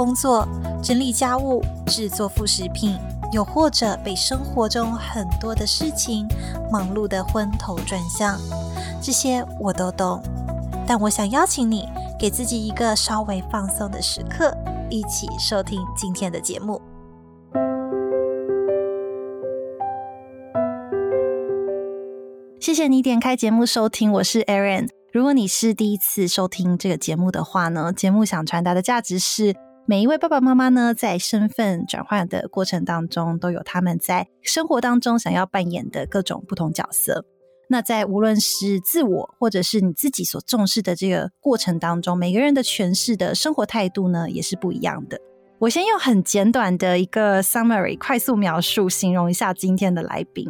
[0.00, 0.48] 工作。
[0.82, 2.96] 整理家务、制作副食品，
[3.34, 6.26] 又或者被生活中很多的事情
[6.72, 8.40] 忙碌得昏头转向，
[9.02, 10.22] 这些我都懂。
[10.86, 11.86] 但我想邀请你，
[12.18, 14.56] 给自己一个稍微放松的时刻，
[14.88, 16.80] 一起收听今天的节目。
[22.58, 24.88] 谢谢你点开节目收听，我是 Erin。
[25.12, 29.54] 如果你是第一次收听这个节目的话呢，节目想传达的价值是。
[29.86, 37.24] 每一位爸爸妈妈呢，在身份转换的过程当中，都有他们在生活当中想要扮演的各种不同角色。
[37.68, 45.18] 那在无论是自我，或者是你自己所重视的这个过程当中，每个人的诠释的生活态度呢，也是不一样的。
[45.58, 50.46] 我先用很简短的一个 summary 快速描述，形容一下今天的来宾。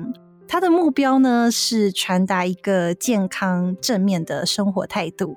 [0.47, 5.37] 他的目标呢，是传达一个健康正面的生活态度。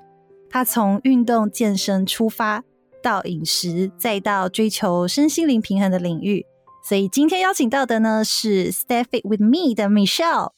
[0.50, 2.64] 他从运动健身出发。
[3.04, 6.46] 到饮食，再到追求身心灵平衡的领域，
[6.82, 10.52] 所以今天邀请到的呢是 Stay Fit With Me 的 Michelle。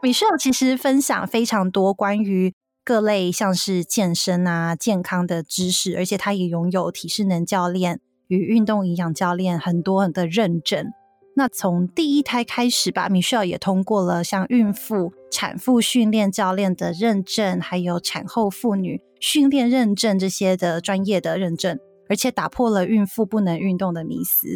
[0.00, 2.54] Michelle 其实分享非常多关于
[2.84, 7.98] 各类像是健身啊、健康的知识，而且她也拥有体适能教练
[8.28, 10.92] 与运动营养教练很多的认证。
[11.36, 21.78] 那从第一胎开始吧，Michelle 也通过了像孕妇、产妇训练教练的认证，还有产后妇女训练认证这些的专业的认证，
[22.08, 24.46] 而且打破了孕妇不能运动的迷思。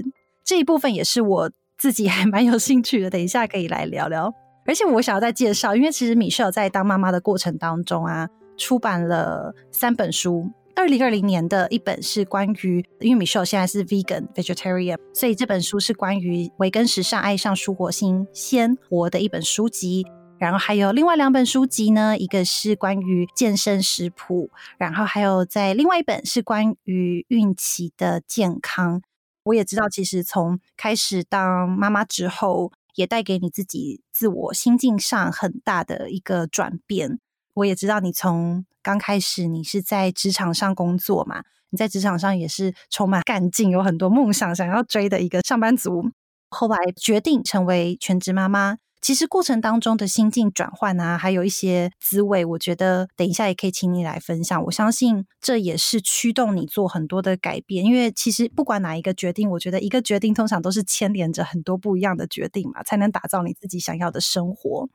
[0.44, 4.32] 这一部分也是我自己还蛮有兴趣的，等一下可以来聊聊。
[4.64, 10.48] 而且我想要再介绍，因为其实 Michelle 在当妈妈的过程当中啊，出版了三本书。
[10.78, 20.06] 二零二零年的一本是关于，因为 Michelle 现在是 vegan vegetarian，所以这本书是关于维根时尚爱上蔬果新鲜活的一本书籍。
[20.38, 29.02] 然后还有另外两本书籍呢，一个是关于健身食谱，然后还有在另外一本是关于孕期的健康。
[29.42, 37.18] 我也知道，其实从开始当妈妈之后，也带给你自己自我心境上很大的一个转变。
[37.54, 41.42] 我也知道你从刚开始，你是在职场上工作嘛？
[41.68, 46.10] 你在职场上也是充满干劲，有很多梦想想要追的一个上班族。
[46.48, 54.64] 后来决定成为全职妈妈，其实过程当中的心境转换啊，还有一些滋味，我觉得等一下也可以请你来分享。
[54.64, 64.88] 我相信这也是驱动你做很多的改变，因为其实不管哪一个决定，我觉得一个决定通常都是牵连着很多不一样的决定嘛，才能打造你自己想要的生活。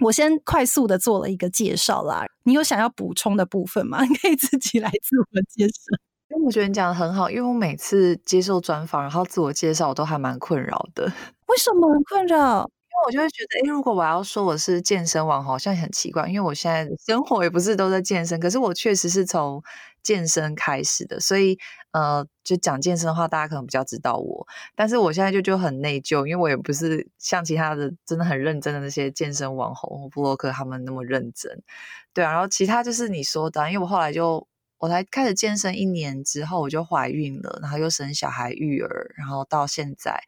[0.00, 4.02] 我先快速的做了一个介绍啦，你有想要补充的部分吗？
[4.04, 5.74] 你可以自己来自我介绍。
[6.28, 11.04] 因为我觉得你讲的很好，因为我每次接受专访，然后自我介绍，我都还蛮困扰的。
[11.46, 12.68] 为什么困扰？
[12.96, 16.26] 因为我就会觉得，诶，如果我要说我是健身网红，好像很奇怪。
[16.28, 19.62] 因为我现在生活也不是都在健身，可是我确实是从
[20.02, 21.58] 健身开始的，所以
[21.92, 24.46] 呃，就讲健身的话，大家可能比较知道我。
[24.74, 31.62] 但是我现在就就很内疚，因为我也不是像其他的真的很认真的那些健身网红、布洛克他们那么认真。
[32.14, 34.46] 对啊，然后其他就是你说的，因为我后来就
[34.78, 40.22] 我才开始健身一年之后，我就怀孕了，然后又生小孩育儿，然后到现在，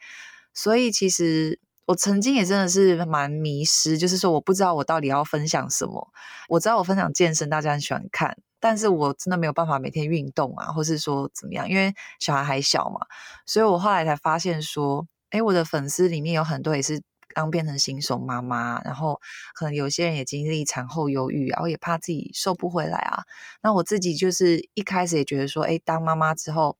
[0.52, 1.58] 所以其实。
[1.88, 6.12] 我曾经也真的是蛮迷失，就是说我不知道我到底要分享什么。
[6.50, 13.00] 我知道我分享健身，大家很喜欢看，但是我真的没有办法每天运动啊，或是说怎么样，因为小孩还小嘛。
[13.46, 19.18] 所以我后来才发现说，诶，我的粉丝里面有很多也是刚变成新手妈妈，然后
[19.54, 23.22] 可能有些人也经历产后忧郁，然后也怕自己瘦不回来啊。
[23.62, 26.76] 那我自己就是一开始也觉得说，诶，当妈妈之后。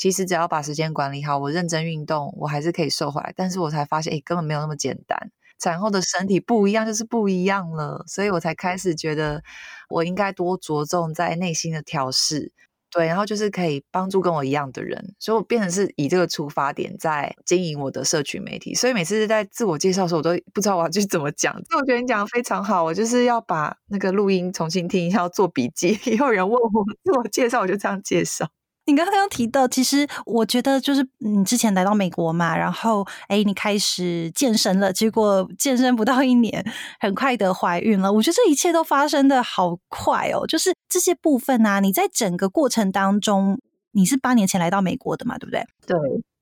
[0.00, 3.34] 其实只要把时间管理好，我认真运动，我还是可以瘦回来。
[3.36, 5.30] 但是我才发现，诶，根本没有那么简单。
[5.58, 8.02] 产后的身体不一样，就是不一样了。
[8.06, 9.42] 所以我才开始觉得，
[9.90, 12.50] 我应该多着重在内心的调试。
[12.90, 18.74] 对，然后就是可以帮助跟我一样的人，所以我变成是以这个出发点在经营我的社群媒体。
[18.74, 21.52] 所以每次在自我介绍的时候，我都不知道我要去怎么讲。
[21.52, 26.00] 所以我觉得你讲的非常好，我就是要把那个录音重新听一下，要做笔记。
[26.10, 28.48] 以后有人问我自我介绍，我就这样介绍。
[28.86, 36.64] 你刚刚提到，其实我觉得就是你之前来到美国嘛，然后哎，你开始健身了，结果健身不到一年，
[36.98, 38.12] 很快的怀孕了。
[38.12, 43.60] 我觉得这一切都发生的好快哦，就是这些部分啊，你在整个过程当中，
[43.92, 45.64] 你是八年前来到美国的嘛，对不对？
[45.86, 45.96] 对，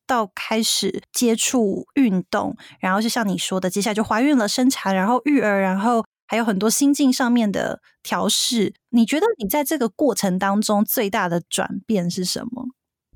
[0.07, 6.03] 到开始接触运动，然后就像你说的，接下来就怀孕了，生产，然后育儿，然后。
[6.29, 12.67] 还有很多心境上面的调试，你觉得你在这个过程当中最大的转变是什么？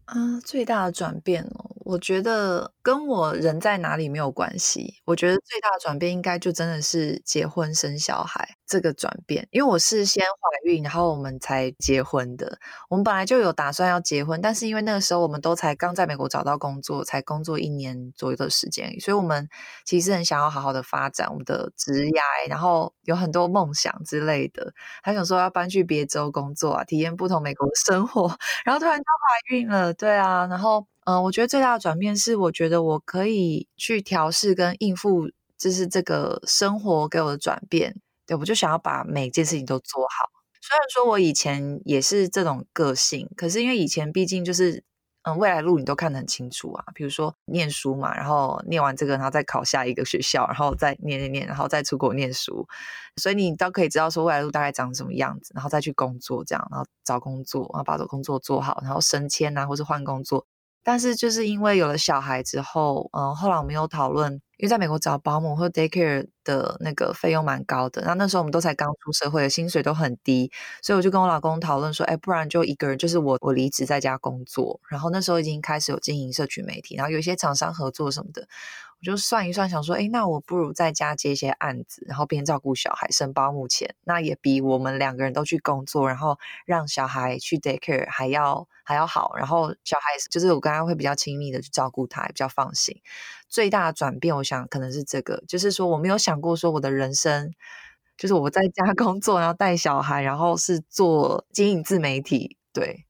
[0.06, 5.00] 啊，最大的转变哦，我觉得跟我人在哪里没有关系。
[5.04, 12.58] 我觉得最大的转变应该就真的是结婚生小孩这个转变，因为我是先怀孕，然后我们才结婚的。
[12.88, 19.48] 我们本来就有打算要结婚，但是因为那个时候我们都才刚在美国找到工作，才工作一年左右的时间，所以我们
[19.84, 22.12] 其实很想要好好的发展我们的职业，
[22.48, 29.92] 然后有很多梦想之类的，还想说要搬去别州工作啊，体验不同美国的生活， 然后突然就怀孕了。
[29.94, 38.00] 对啊，然后嗯、我觉得最大的转变是，我觉得我可以去调试跟应付，就是这个生活给我的转变。
[38.26, 40.30] 对，我就想要把每件事情都做好。
[40.60, 44.84] 虽然说我以前也是这种个性，可是因为以前毕竟就是
[45.22, 46.84] 嗯，未来路你都看得很清楚啊。
[46.94, 52.68] 比如说念书嘛，然后念完这个，然后再考下一个学校，然后再念念念，然后再出国念书，
[53.16, 60.46] 所以你都可以知道说未来路大概长什么样子，然后再去工作这样，然后找工作，然后把这工作做好，然后升迁啊，或是换工作。
[60.82, 70.50] 但是就是因为有了小孩之后，嗯，后来我们又讨论，因为在美国找保姆或 daycare 的那个费用蛮高的，那那时候我们都才刚出社会，薪水都很低，
[70.82, 78.48] 所以我就跟我老公讨论说，哎，不然就一个人，就是我我离职在家工作，然后那时候已经开始有经营社群媒体，然后有一些厂商合作什么的。
[79.02, 89.34] 我就算一算，想说，哎，那我不如在家接一些案子，然后边照顾小孩，省保姆钱，那也比我们两个人都去工作，然后让小孩去 daycare 还要还要好。
[89.36, 92.96] 然后小孩就是我刚刚会比较亲密的去照顾他，比较放心。
[93.48, 97.52] 最大的转变，我想可能是这个，就是说我没有想过说我的人生，
[98.16, 103.04] 就是我在家 工作，然后带小孩，然后是做经营自媒体，对。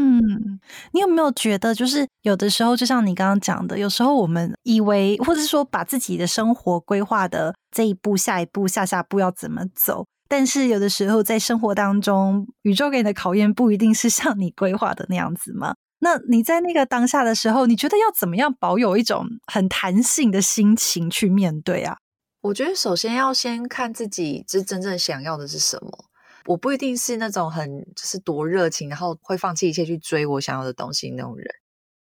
[0.00, 0.60] 嗯，
[0.92, 15.74] 你有没有觉得，就是有的时候，就像你刚刚讲的，有时候我们以为，或者说把自己的生活规划的这一步、下一步、下下步要怎么走，但是有的时候在生活当中，宇宙给你的考验不一定是像你规划的那样子吗？
[15.98, 21.96] 那你在那个当下的时候，你觉得要怎么样保有一种很弹性的心情去面对啊？
[22.42, 26.04] 我觉得首先要先看自己是真正想要的是什么。
[26.46, 31.46] 我不一定是那种很就是多热情，然后会放弃一切去追我想要的东西那种人。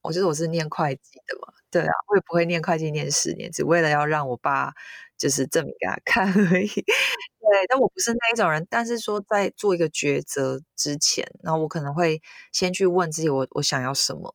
[0.03, 4.73] 我觉得我是念会计的嘛，对啊，我也不会念会计念十年，只为了要让我爸
[5.19, 6.67] 就是证明给他看而已。
[7.47, 8.65] 对，但我不是那一种人。
[8.71, 12.21] 但是说在做一个抉择之前，然后我可能会
[12.53, 14.35] 先去问自己我，我我想要什么。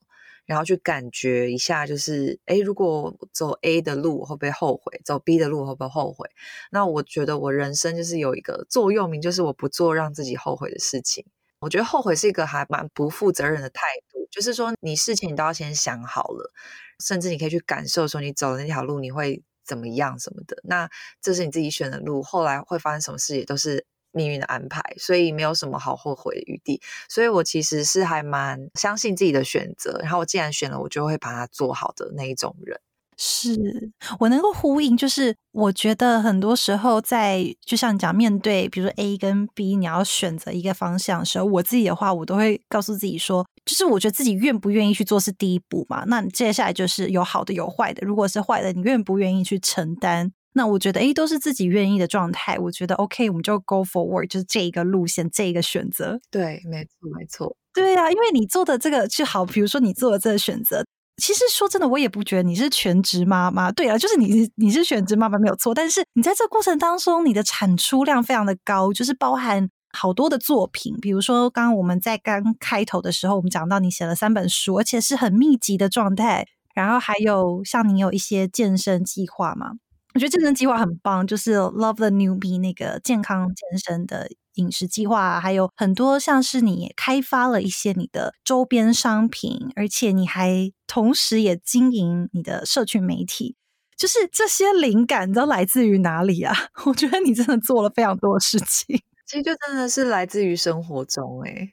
[0.51, 5.00] 然后去感觉一下，就是诶，如果走 A 的路会不会后悔？
[5.06, 6.27] 走 B 的路会不会后悔？
[6.71, 11.25] 那我觉得我人生就是有一个座右铭，就是我不做让自己后悔的事情。
[11.62, 13.81] 我觉得后悔是一个还蛮不负责任的态
[14.12, 16.51] 度，就是说你事情你都要先想好了，
[17.00, 20.58] 甚至你可以去感受说你走的那条路你会怎么样什么的。
[20.65, 20.89] 那
[21.22, 23.86] 这是你自己选的路，后来会发生什么事也都是。
[24.12, 26.82] 命运的安排，所以没有什么好后悔的余地。
[27.10, 32.80] 所以我其实是还蛮相信自己的选择，然后我既然选了，我就会把它做好的那一种人。
[33.24, 46.03] 是我能够呼应，就是我觉得很多时候在就像你讲，面对比如说 A 跟 B，你要选择一个方向的时候，我自己的话，我都会告诉自己说，就是我觉得自己愿不愿意去做是第一步嘛。
[46.08, 50.32] 那你接下来就是有好的有坏的，如果是坏的，你愿不愿意去承担？
[50.53, 52.58] 那我觉得，诶，都是自己愿意的状态。
[52.60, 56.20] 我觉得，OK，我们就 go forward，就是这一个路线，这一个选择。
[56.29, 57.55] 对，没错，没错。
[57.74, 60.84] 对啊，因为你做的这个就好，比如说你做的这个选择，
[61.17, 63.72] 其实说真的，我也不觉得你是全职妈妈。
[63.72, 70.98] 对啊，就是你你是全职妈妈没有错，但是你在这个过程当中，你的产出量非常的高，就是包含好多的作品。
[71.01, 76.46] 比如说，刚刚我们在刚开头的时候，我们讲到你写了三本书，而且是很密集的状态。
[76.74, 79.74] 然后还有像你有一些健身计划嘛。
[80.13, 93.56] 我觉得健身计划很棒，就是 Love the New Me 那个健康健身的饮食计划，还有很多像是你开发了一些你的周边商品，而且你还同时也经营你的社群媒体，
[93.96, 96.53] 就是这些灵感都来自于哪里啊？
[96.86, 101.72] 我觉得你真的做了非常多的事情，其实就真的是来自于生活中诶。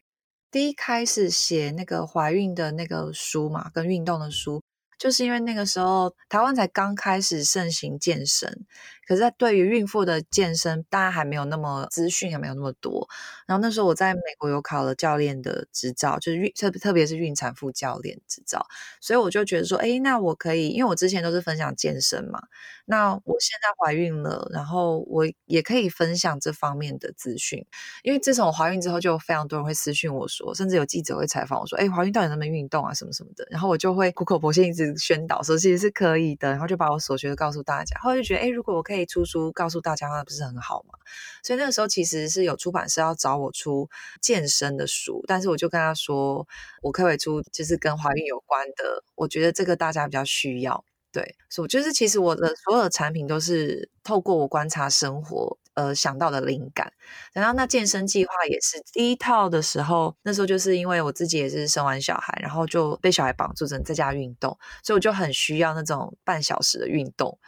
[0.50, 4.62] 第一开始写那个怀孕的那个书嘛，跟运动的书。
[4.98, 8.66] 就是因为那个时候台湾才刚开始盛行健身，
[9.08, 13.08] 可是，在对于孕妇的健身，大家还没有那么资讯，还没有那么多。
[13.46, 18.66] 然后那时候我在美国有考了教练的执照，就是孕特特别是孕产妇教练执照，
[19.00, 22.42] 所以我就觉得说，哎，那我可以，因为我之前都是分享健身嘛，
[22.84, 27.64] 那我现在怀孕了，然后我也可以分享这方面的资讯。
[28.02, 33.46] 因为自从我怀孕之后，就非常多人会私讯我说，甚至有记者会采访我说，哎，怀孕到底能不能运动啊，什么什么的。
[33.50, 34.88] 然后我就会苦口婆心一直。
[34.98, 40.98] 宣导说其实是可以的，然后就把我所学的告诉大家，后来就觉得，哎，如果我可以出书告诉大家，那不是很好吗？
[41.42, 43.88] 所以那个时候其实是有出版社要找我出
[44.20, 46.46] 健身的书，但是我就跟他说，
[46.82, 49.02] 我可以出就是跟怀孕有关的？
[49.14, 50.84] 我觉得这个大家比较需要。
[51.10, 55.58] 对，所以就是其实我的所有的产品都是透过我观察生活。
[55.74, 56.92] 呃，想到的灵感，
[57.32, 67.38] 然后那健身计划也是第一套的时候，那时候就是因为我自己也是生完小孩，然后就被小孩绑住，只能在家运动，所以我就很需要那种半小时的运动。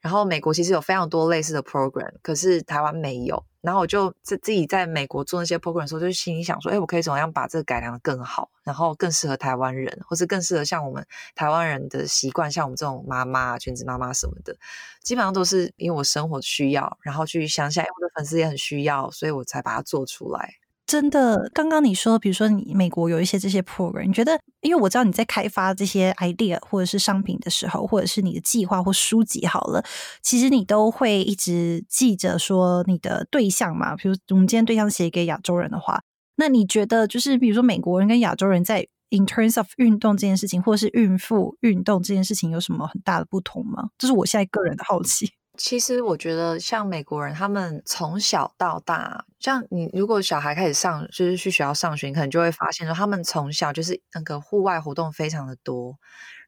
[0.00, 3.44] 然后美国其实有非常多类似的 program，可是台湾没有。
[3.60, 14.56] 然后我就自自己在美国做那些 program 的时候，就心里想说，哎，我可以怎么样把这个改良的更好，然后更适合台湾人，或是更适合像我们台湾人的习惯，像我们这种妈妈、全职妈妈什么的，
[15.02, 20.54] 基本上都是因为我生活需要，然后去想想，哎，我的粉丝也很需要，所以我才把它做出来。
[20.88, 29.84] 真的，刚刚你说，比如说你美国有一些这些 program，你觉得，因为我知道你在开发这些 idea 或者是商品的时候，或者是你的计划或书籍好了，
[30.22, 33.94] 其实你都会一直记着说你的对象嘛。
[33.96, 36.00] 比如我们今天对象写给亚洲人的话，
[36.36, 43.90] 那你觉得就是比如说美国人跟亚洲人在 in terms of 运动这件事情，或者是孕妇运动这件事情有什么很大的不同吗？
[43.98, 45.30] 这是我现在个人的好奇。
[45.58, 55.98] 其实我觉得，像美国人，他们从小到大，像你如果小孩开始上，就是去学校上学，你可能就会发现说，他们从小就是那个户外活动非常的多。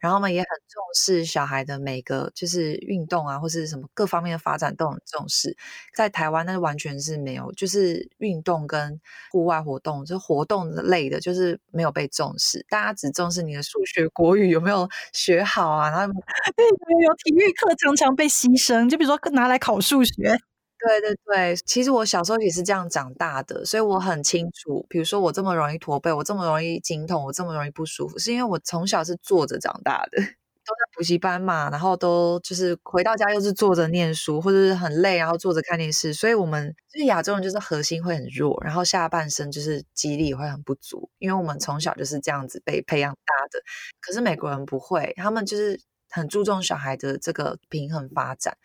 [0.01, 5.57] 然后他们也很重视小孩的每个就是运动啊，或是什么各方面的发展都很重视。
[5.95, 12.65] 在台湾，那完全是没有，就是运动跟户外活动，就活动类的，就是没有被重视。
[12.69, 16.13] 大家只重视你的数学、国语有没有学好啊，然后
[16.57, 16.65] 对，
[17.07, 20.39] 有体育课常常被牺牲，就比如说拿来考数学。
[20.83, 24.85] 对对对，其实我小时候也是这样长大的，所以我很清楚。
[24.89, 30.17] 比如说我这么容易驼背，我这么容易经痛，我这么容易不舒服，是因为我从小是坐着长大的，
[30.65, 36.15] 都在补习班嘛，然后都就是回到家又是坐着念书，或者是很累，然后坐着看电视。
[36.15, 43.61] 所以我们就是亚洲人，就是核心会很弱，然后下半身就是肌力会很不足，因为我们从小就是这样子被培养大的。
[44.01, 45.79] 可是美国人不会，他们就是。
[46.11, 48.57] 很注重小孩的这个平衡发展，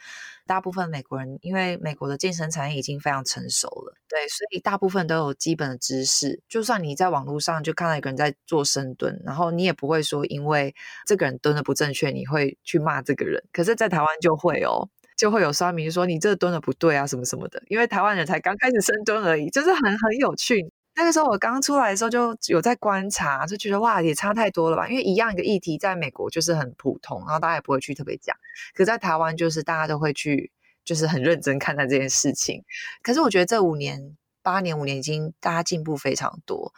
[0.46, 6.42] 大部分美国人因为美国的健身产业已经非常成熟了，对，所以大部分都有基本的知识。
[6.50, 10.74] 就算你在网络上就看到一个人在做深蹲，然后你也不会说因为
[11.06, 13.44] 这个人蹲的不正确，你会去骂这个人。
[13.54, 17.62] 可是，在台湾就会哦，就会有刷民说你这蹲的不对啊，什么什么的。
[17.68, 20.72] 因为台湾人才刚开始深蹲而已，就是很很有趣。
[20.96, 24.88] 那个时候我刚出来的时候就有在观察，就觉得哇，也差太多了吧？
[24.88, 28.36] 因为一样一个议题，在美国就是很普通，然后大家也不会去特别讲。
[28.74, 30.52] 可在台湾，就是大家都会去，
[30.84, 32.64] 就是很认真看待这件事情。
[33.04, 36.74] 可是我觉得这五年、八年、五年已经大家进步非常多。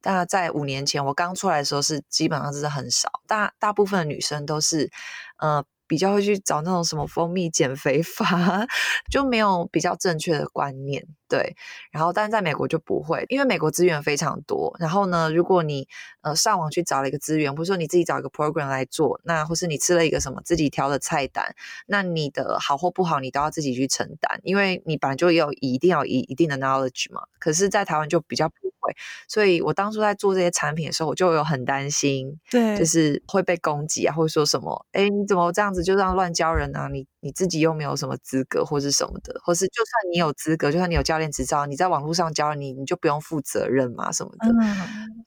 [0.00, 4.90] 大家在五年前我刚出来的时候是基本上就是很少，大大部分的女生都是
[5.38, 5.64] 呃。
[5.90, 8.64] 比较会去找那种什么蜂蜜减肥法，
[9.10, 11.56] 就没有比较正确的观念，对。
[11.90, 14.72] 然后，但是在美国就不会，因为美国资源非常多。
[14.78, 15.88] 然后呢，如果你
[16.22, 21.56] 呃上网去找了一个资源，或者说你自己找一个 program 来做，那或是你吃了一个什么自己挑的菜单，
[21.88, 27.22] 那你的好或不好，你都要自己去承担，因为你本来就有一定要一一定的 knowledge 嘛。
[27.40, 28.48] 可是，在台湾就比较
[28.80, 28.92] 会，
[29.28, 35.82] 所以我当初在做这些产品的时候，我就有很担心，对，就是会被攻击啊，或者说什么，哎，你怎么这样子？
[35.82, 36.88] 就这样乱教人啊！
[36.88, 44.48] 你你自己又没有什么资格，或是什么的，或是就算你有资格，就算你有教练执照，你在网络上教你，你就不用负责任嘛，什么的。
[44.48, 44.76] 嗯。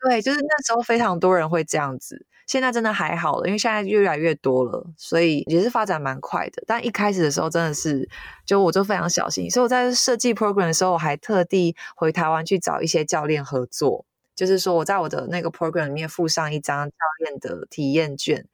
[0.10, 2.26] 对，就是那时候非常多人会这样子。
[2.54, 6.64] 现在真的还好了，因为现在越来越多了，所以也是发展蛮快的。
[6.68, 8.08] 但一开始的时候真的是，
[8.46, 14.06] 就我就非常小心，所以我在设计 program 的时候，我还特地回台湾去找一些教练合作，
[14.36, 16.96] 就是说我在我的那个 program 里面附上一张教
[17.26, 18.48] 练的体验卷。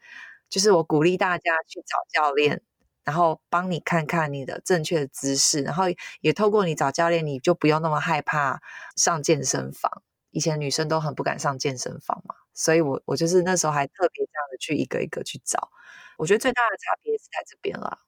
[0.50, 2.62] 就是我鼓励大家去找教练，
[3.04, 5.84] 然后帮你看看你的正确的姿势，然后
[6.22, 8.62] 也透过你找教练，你就不用那么害怕
[8.96, 10.02] 上健身房。
[10.32, 15.70] 以前女生都很不敢上健身房嘛，所以我我就是那时候还特别这样的去一个一个去找。
[16.18, 18.00] 我觉得最大的差别是在这边啦。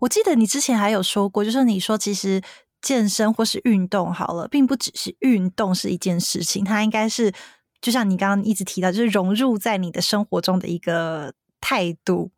[0.00, 2.42] 我记得你之前还有说过，就是你说其实
[2.82, 7.32] 健身或是运动好了，并不只是运动是一件事情，它应该是。
[7.82, 12.32] 就像你刚刚一直提到，就是融入在你的生活中的一个态度。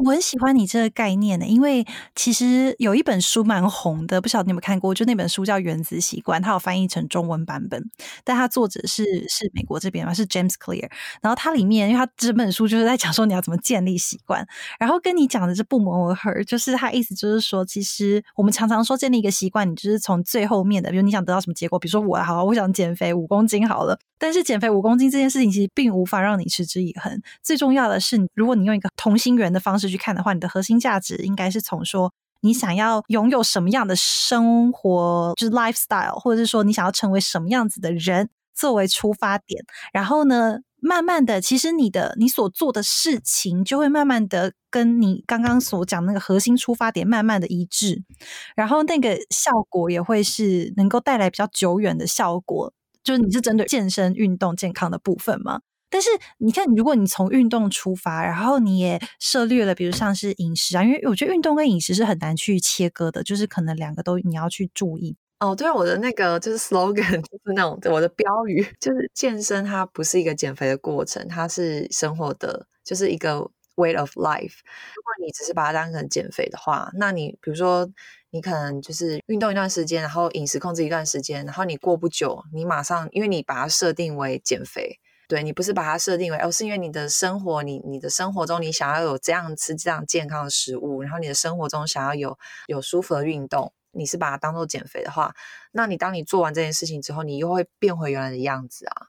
[0.00, 1.84] 我很喜欢你这个概念的，因为
[2.14, 4.94] 其实有一本书蛮红的，不晓得你有没有看过？
[4.94, 7.90] 就那本书叫《原子习惯》，它有翻译成中文版本，
[8.24, 10.88] 但它作者是是美国这边嘛，是 James Clear。
[11.20, 14.46] 然后它里面，因为它这本书就是在讲说你要怎么建立习惯，
[14.80, 27.20] 然后跟你讲的是不谋而合，就是他意思就是说，其实我们常常说建立一个习惯，你就是从最后面的，比如你想得到什么结果，比如说我好，我想减肥五公斤好了，但是减肥五公斤这件事情其实并无法让你持之以恒。
[27.42, 29.81] 最重要的是，如果你用一个同心圆的方式。
[29.88, 39.64] 去看的话，你的核心价值应该是从说你想要拥有什么样的生活，就是 lifestyle，或者是说你想要成为什么样子的人作为出发点。
[39.92, 48.02] 然后呢，慢慢的，其实你的你所做的事情就会慢慢的跟你刚刚所讲那个核心出发点慢慢的一致，
[48.56, 52.72] 然后那个效果也会是能够带来比较久远的效果。
[53.04, 55.60] 就是你是针对健身、运动、健康的部分吗？
[55.92, 56.08] 但是
[56.38, 65.14] 你看，如果你从运动出发，然后你也涉猎了，比如像是饮食啊，因为我觉得运动跟饮食是很难去切割的，就是可能两个都你要去注意。
[65.40, 74.60] 哦，对，我的那个就是 slogan，就是那种我的标语，就是健身它不是一个减肥的过程，它是生活的，就是一个 way of life。
[74.94, 77.86] 如果你只是把它当成减肥的话，那你比如说
[78.30, 84.98] 你可能就是运动一段时间，然后饮食控制一段时间，然后你过不久，你马上因为你把它设定为减肥。
[85.32, 95.34] 对，你不是把它设定为哦，是因为你的生活，你你的生活中你想要有这样吃这样健康的食物，然后你的生活中想要有有舒服的运动，你是把它当做减肥的话，
[95.70, 99.06] 那你当你做完这件事情之后，你又会变回原来的样子啊。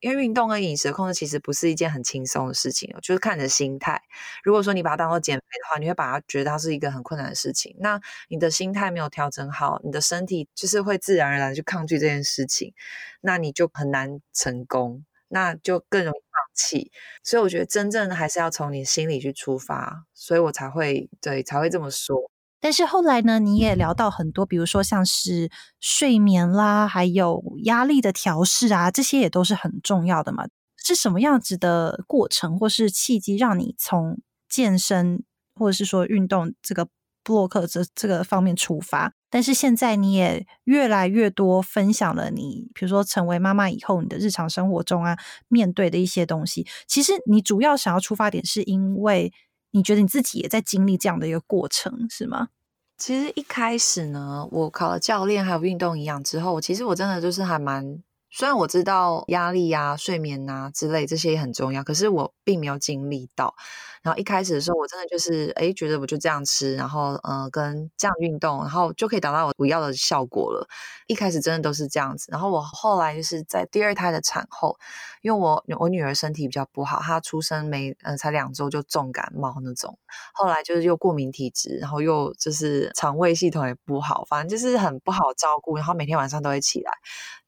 [0.00, 4.00] 因为运动跟饮食控制其实不是一件很轻松的事情，就是看你的心态。
[4.42, 7.76] 如果说你把它当做减肥的话，你会把它觉得它是一个很困难的事情。
[7.80, 12.72] 那你的心态没有调整好，你的身体就是会自然而然去抗拒这件事情，
[13.20, 15.04] 那你就很难成功。
[15.28, 16.90] 那就更容易放弃，
[17.22, 22.30] 所以我觉得真正还是要从你心里去出发，所以我才会对才会这么说。
[22.60, 30.46] 但是后来呢，你也聊到很多，比如说像是睡眠啦，还有压力的调试啊，这些也都是很重要的嘛。
[30.76, 35.22] 是什么样子的过程或是契机，让你从健身
[35.54, 36.88] 或者是说运动这个
[37.22, 39.12] 布洛克这这个方面出发？
[39.36, 45.14] 但是现在你也越来越多分享了你，比如说成为妈妈以后，你的日常生活中啊，
[45.48, 46.66] 面对的一些东西。
[46.86, 49.30] 其实你主要想要出发点，是因为
[49.72, 52.48] 你觉得你自己也在经历这样的一个过程，是吗？
[52.96, 58.02] 其实一开始呢，我考了教练还有运动营养之后，其实我真的就是还蛮，
[58.36, 63.54] 虽然我知道压力啊、睡眠啊之类这些也很重要，可是我并没有经历到。
[64.02, 70.68] 然后一开始的时候，我真的就是哎，觉得我就这样吃，然后呃，跟这样运动，然后就可以达到我要的效果了。
[71.06, 72.28] 一开始真的都是这样子。
[72.30, 74.76] 然后我后来就是在第二胎的产后，
[75.22, 79.98] 因为我我女儿身体比较不好，她出生没呃才两周就重感冒那种，
[80.34, 85.76] 后来就是又过敏体质，然后又就是肠胃系统也不好，反正就是很不好照顾。
[85.76, 86.92] 然后每天晚上都会起来，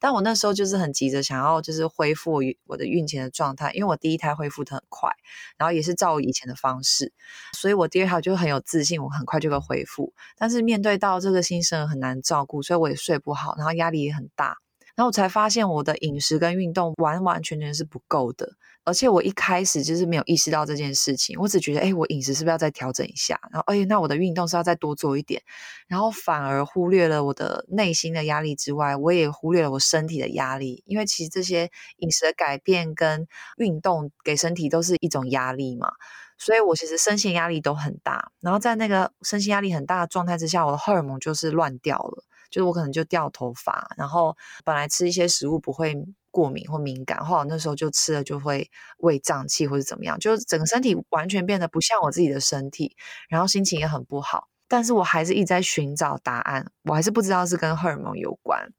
[0.01, 5.11] 但我那时候就是很急着想要就是恢复我的孕前的状态，因为我第一胎恢复的很快，
[5.57, 7.13] 然后也是照我以前的方式，
[7.53, 10.13] 所以我第二胎就很有自信，我很快就会恢复。
[10.37, 14.57] 但是面对到这个新生儿很难照顾，所以我也睡不好，然后压力也很大。
[14.99, 18.51] 然后我才发现我的饮食跟运动完完全全是不够的，
[18.83, 23.39] 而且我一开始就是没有意识到这件事情，我只觉得，哎，我饮食是不是要再调整一下？
[23.53, 25.41] 然后，哎，那我的运动是要再多做一点，
[25.87, 35.93] 然后反而忽略了我的内心的压力之外，我也忽略了我身体的压力，因为其实这些饮食的改变跟运动给身体都是一种压力嘛。
[36.41, 45.95] 所以我其实身心压力都很大，然后在那个身心压力很大的状态之下，我的荷尔蒙就是乱掉了，就是我可能就掉头发，然后本来吃一些食物不会
[46.31, 52.97] 过敏或敏感，后来那时候就吃了就会胃胀气或者怎么样，就是整个身体完全变得不像我自己的身体，
[53.29, 58.73] 然后心情也很不好，但是我还是一直在寻找答案，我还是不知道是跟荷尔蒙有关，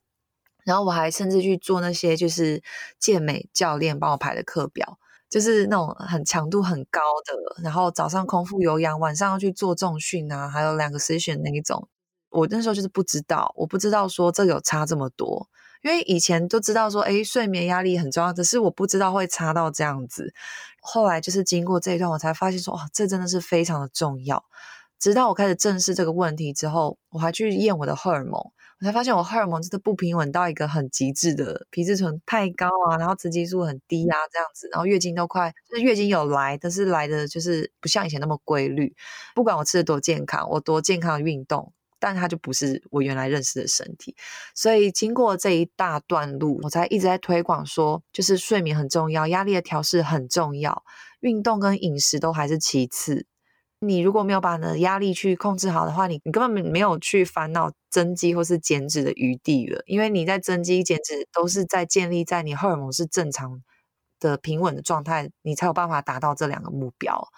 [0.64, 2.62] 然后我还甚至去做那些就是
[3.00, 4.98] 健美教练帮我排的课表。
[5.30, 11.88] 就是那种很强度很高的，然后早上空腹有氧，晚上要去做重训啊，还有两个 session 那一种。
[12.30, 15.48] 我那时候就是不知道，我不知道说这个有差这么多，
[15.82, 20.34] 因为以前都知道说，诶，睡眠压力很重要，可是我不知道会差到这样子。
[20.82, 24.44] 后来就是经过这一段，我才发现说，哇，这真的是非常的重要。
[25.00, 28.34] 直到我开始正视这个问题之后，我还去验我的荷尔蒙。
[28.82, 38.96] 我才发现我荷尔蒙真的不平稳到一个很极致的，皮质醇太高啊，然后雌激素很低啊，这样子，然后月经都快，就是月经有来，但是来的就是不像以前那么规律。
[39.36, 44.16] 不管我吃的多健康，我多健康的运动，但它就不是我原来认识的身体。
[44.56, 50.84] 所以经过这一大段路，我才一直在推广说，就是睡眠很重要，压力的调试很重要，
[51.20, 53.26] 运动跟饮食都还是其次。
[53.82, 63.64] 你如果没有把你的压力去控制好的话，你你根本没有去烦恼增肌或是减脂的余地了，因为你在增肌减脂都是在建立在你荷尔蒙是正常
[64.20, 67.30] 的平稳的状态，你才有办法达到这两个目标。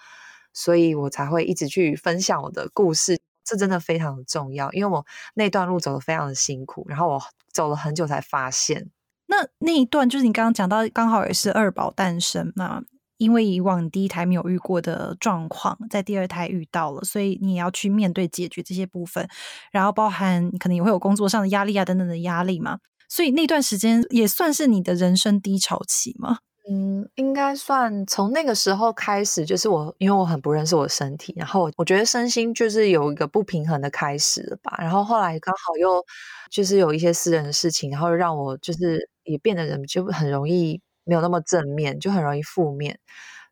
[0.52, 8.90] 所以我才会一直去分享我的故事，这真的非常重要，因为我那段路走得非常的辛苦，然后我走了很久才发现。
[9.26, 12.82] 那那一段就是你刚刚讲到，刚好也是二宝诞生嘛。
[13.18, 19.28] 因为以往第一胎没有遇过的状况，在第二胎遇到了，所以你也要去面对解决这些部分，
[19.70, 26.38] 然后包含可能也会有工作上的压力啊等等的压力嘛，所以那段时间也算是你的人生低潮期吗？
[26.70, 36.04] 嗯，应该算从那个时候开始，就是我因为我很不认识我身体，然后我觉得身心就是有一个不平衡的开始吧，然后后来刚好又
[36.50, 40.80] 就是有一些私人的事情，然后让我就是也变得人就很容易。
[41.04, 42.96] 没有那么正面，就很容易负面，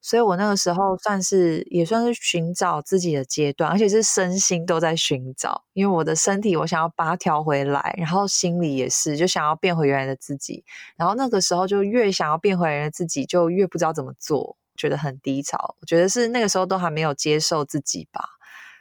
[0.02, 5.64] 所以我那个时候算是也算是寻找自己的阶段，而且是身心都在寻找。
[5.74, 10.64] 因为我的身体我想要把它调回来，然后心里也是就想要变回原来的自己。
[10.96, 15.76] 然后那个时候就越想要变回原来的自己，就越不知道怎么做，觉得很低潮。
[15.80, 18.24] 我觉得是那个时候都还没有接受自己吧。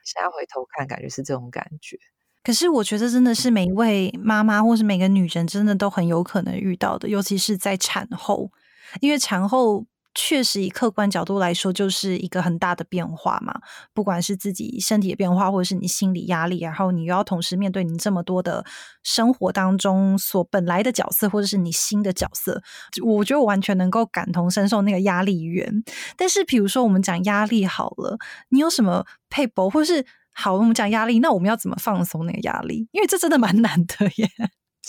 [0.05, 1.99] 现在回头看，感觉是这种感觉。
[2.41, 8.49] 可是我觉得真的是每一位妈妈或是每个女人真的都很有可能遇到的，尤其是在产后。
[9.01, 13.54] 因为产后确实以客观角度来说，就是一个很大的变化嘛。
[13.93, 18.65] 不管是自己身体的变化，或者是你心理压力，然后你又要同时面对你这么多的
[19.04, 22.62] 生活当中所本来的角色，或者是你新的角色，
[23.04, 25.84] 我觉得我完全能够感同身受那个压力源。
[26.17, 28.17] 但是，比如说我们讲压力好了，
[28.50, 32.88] 你有什么撇步，或是好，我们讲压力，那我们要怎么放松那个压力？
[32.91, 34.30] 因为这真的蛮难的耶。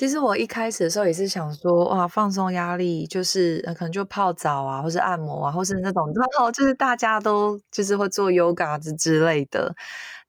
[0.01, 9.71] 其实我一开始的时候也是想说，哇，放松压力就是可能就泡澡啊，或是按摩啊，或是那种，然后就是大家都就是会做 yoga 之之类的。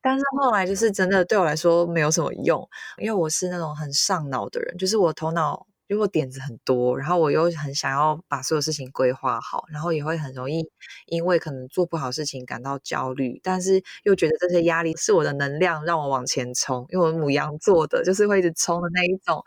[0.02, 5.66] 但是后来就是真的对我来说没有什么用，因为我是那种很上脑的人，就是我头脑。
[5.92, 10.66] 因为我点子很多，然后我又很想要把所有事情规划好，然后也会很容易
[11.08, 16.86] 因为可能做不好事情感到焦虑，但是又觉得这些压力是我的能量，让我往前冲。
[16.92, 19.44] 因为我母羊座的，就是会一直冲的那一种。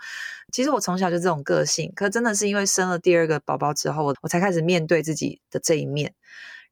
[0.52, 6.12] 其实我从小就这种个性，可真的是因为生了第二个宝宝之后，我我才开始面对自己的这一面，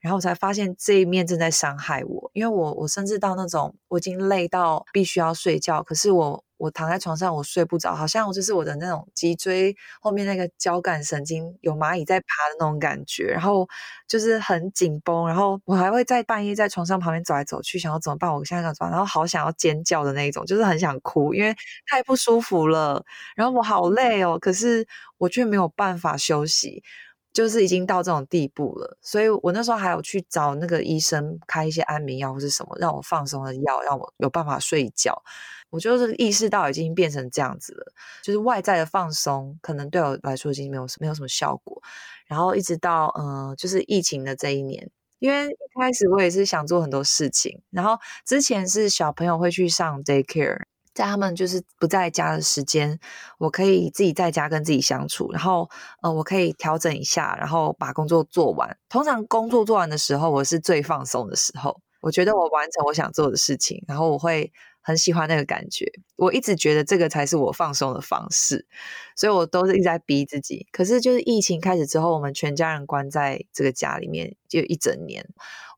[0.00, 2.30] 然后我才发现这一面正在伤害我。
[2.34, 6.44] 因为我我甚至到那种我已经累到必须要睡觉，可是我。
[6.62, 13.68] 我躺在床上，我睡不着，好像就是我的那种脊椎后面那个交感神经有蚂蚁在爬的那种感觉，然后
[14.06, 18.32] 就是很紧绷，然后我还会在半夜在床上旁边走来走去，想要怎么办？
[18.32, 18.96] 我现在想怎么办？
[18.96, 21.52] 然后好想要尖叫的那一种，就是很想哭，因为
[21.90, 23.04] 太不舒服了。
[23.34, 24.86] 然后我好累哦，可是
[25.18, 26.84] 我却没有办法休息，
[27.32, 28.98] 就是已经到这种地步了。
[29.00, 35.22] 所以我那时候还有去找那个医生开一些安眠药或是什么，让我放松的药，让我有办法睡觉。
[35.70, 37.92] 我就是意识到已经变成这样子了，
[38.22, 41.82] 就是外在的放松可能对我来说已经没有没有什么效果。
[42.26, 50.60] 然后一直到嗯、就是疫情的这一年，因为一开始我也是想做很多事情，然后之前是小朋友会去上 daycare，
[50.94, 52.98] 在他们就是不在家的时间，
[53.38, 55.68] 我可以自己在家跟自己相处，然后
[56.02, 58.76] 呃，我可以调整一下，然后把工作做完。
[58.88, 64.52] 通常工作做完的时候，我是最放松的时候，我觉得我完成我想做的事情，然后我会。
[64.84, 68.66] 很喜欢那个感觉，我一直觉得这个才是我放松的方式，
[69.14, 70.66] 所以我都是一直在逼自己。
[70.72, 75.24] 可是就是疫情开始之后，我们全家人关在这个家里面就一整年，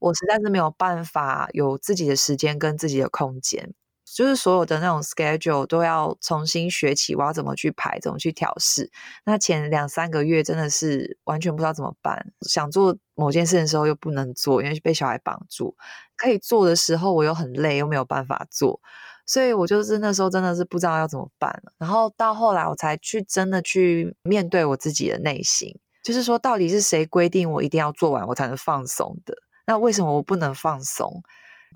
[0.01, 3.75] 我实在是没有办法有自己的时间跟自己的空间。
[4.15, 8.89] 就是所有的那种 schedule 都要重新学起，我要怎么去排，怎么去调试。
[9.25, 15.75] 那前两三个月真的是完全不知道怎么办，想做某件事的时候又不能做，因为被小孩绑住；
[16.17, 18.81] 可以做的时候我又很累，又没有办法做，
[19.27, 21.73] 所以我就是那时候真的是不知道要怎么办了。
[21.79, 29.35] 然后到后来我才去真的去面对我自己的内心，就是说到底是谁规定我一定要做完我才能放松的？
[29.67, 31.23] 那为什么我不能放松？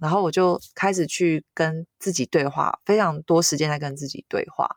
[0.01, 4.69] 然后我就开始去跟自己对话，非常多时间在跟自己对话，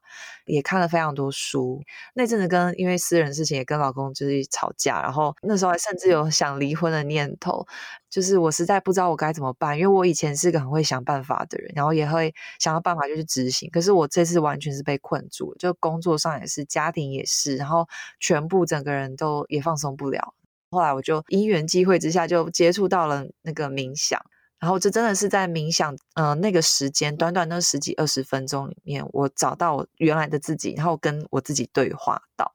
[0.46, 1.82] 也看了非常多书。
[2.14, 7.66] 那阵子跟因为私人事情也跟老公就是吵架，然后那时候还甚至有想离婚的念头，
[8.10, 13.70] 就是我实在不知道我该怎么办，因为我以前是个很会想办法的人，然后也会想到办法就去执行。
[13.72, 17.88] 可是我这次完全是被困住了，就工作上也是，家庭也是，然后
[18.20, 20.34] 全部整个人都也放松不了。
[20.72, 24.20] 后来我就因缘际会之下就接触到了那个冥想。
[24.62, 32.54] 然后这真的是在冥想，呃，那个时间短短那十几二十分钟里面，我找到我原来的自己，然后跟我自己对话到，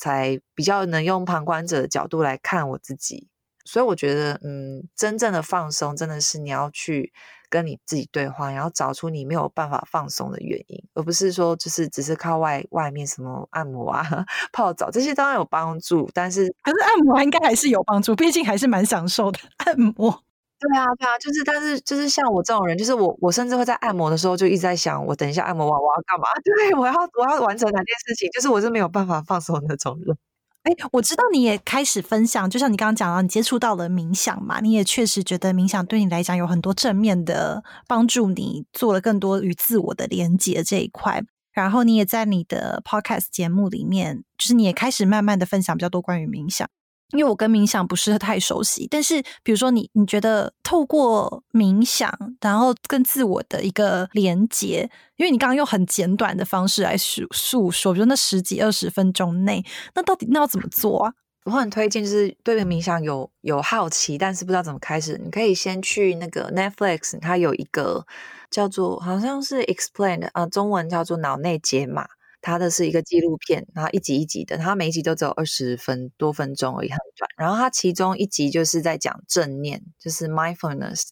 [0.00, 3.28] 才比较能用旁观者的角度来看我自己。
[3.66, 7.12] 所以我觉得，嗯，真正的放松真的是你要去
[7.50, 14.02] 跟你自己对话，然后找出你没有办法放松的原因，而不是说就是只是靠外外面什么按摩啊、
[14.52, 20.24] 泡澡这些当然有帮助，但是可是按摩应该还是有帮助，毕竟还是蛮享受的按摩。
[20.62, 26.26] 对啊，对啊，就是，但是，就是像我这种人，就是我，我甚至会在按摩的时候就一直在想，我等一下按摩完我要干嘛？
[26.44, 28.30] 对，我要，我要完成哪件事情？
[28.30, 30.16] 就是我是没有办法放松的那种人。
[30.62, 41.22] 哎，我知道你也开始分享，就像你刚刚讲到，你接触到了冥想嘛，你也确实觉得冥想对你来讲有很多正面的帮助，你做了更多与自我的连接这一块。
[41.52, 46.68] 然后你也在你的 podcast 节目里面，就是你也开始慢慢的分享比较多关于冥想。
[47.12, 61.12] 因为我跟冥想不是太熟悉，但是比如说你，你觉得透过冥想，然后跟自我的一个连接，因为你刚刚用很简短的方式来诉诉说，比如说那十几二十分钟内，那到底那要怎么做啊？
[61.44, 68.06] 我很推荐，就是对冥想有有好奇，但是不知道怎么开始，你可以先去那个 Netflix，它有一个
[68.48, 72.06] 叫做好像是 Explained 啊，中文叫做脑内解码。
[72.42, 77.30] 它的是一个纪录片，然后一集一集的，它每一集都只有二十分多分钟而已，很短。
[77.38, 81.04] 然后它其中一集就是在讲正念，就是 mindfulness。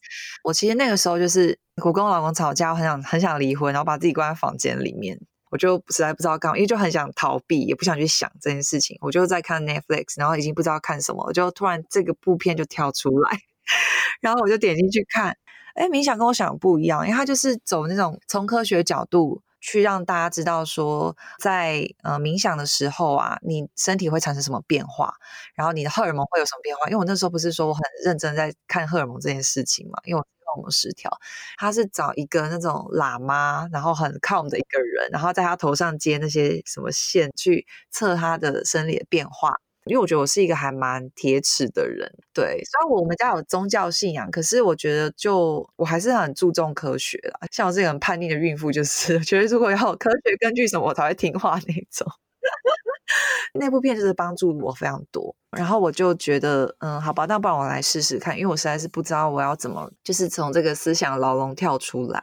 [0.42, 8.98] 我其实那个时候就是我跟我老公吵架，我很想很想离婚，然后把自己关在房间里面，我就实在不知道干嘛，因为就很想逃避，也不想去想这件事情。
[9.00, 13.38] 我就在看 Netflix，然后已经不知道看什么，我就突然这个部片就跳出来，
[14.20, 15.36] 然后我就点进去看。
[15.74, 19.40] 哎，冥想跟我想的不一样，因为它就是走那种从科学角度。
[19.60, 25.14] 去让大家知道说，在呃冥想的时候啊，你身体会产生什么变化，
[25.54, 26.86] 然后你的荷尔蒙会有什么变化？
[26.86, 31.10] 因为我那时候不是说我很认真在看荷尔蒙这件事情嘛，因为我荷尔蒙失调，
[31.58, 39.60] 他是找一个那种喇嘛，然后很 calm 的一个人，然后在他头上接那些什么线去测他的生理的变化。
[39.90, 47.40] 因为我觉得我是一个还蛮铁齿的人，对，虽然我们家有宗教信仰，可是我觉得就我还是很注重科学啦。
[47.50, 52.06] 像我这个很叛逆的孕妇，就是觉得如果要有科学根据什么，我才会听话那种。
[53.54, 62.22] 那部片就是帮助我非常多，然后我就觉得，嗯，好吧，那不然我来试试看，因为我实在是不知道我要怎么，就是从这个思想牢笼跳出来。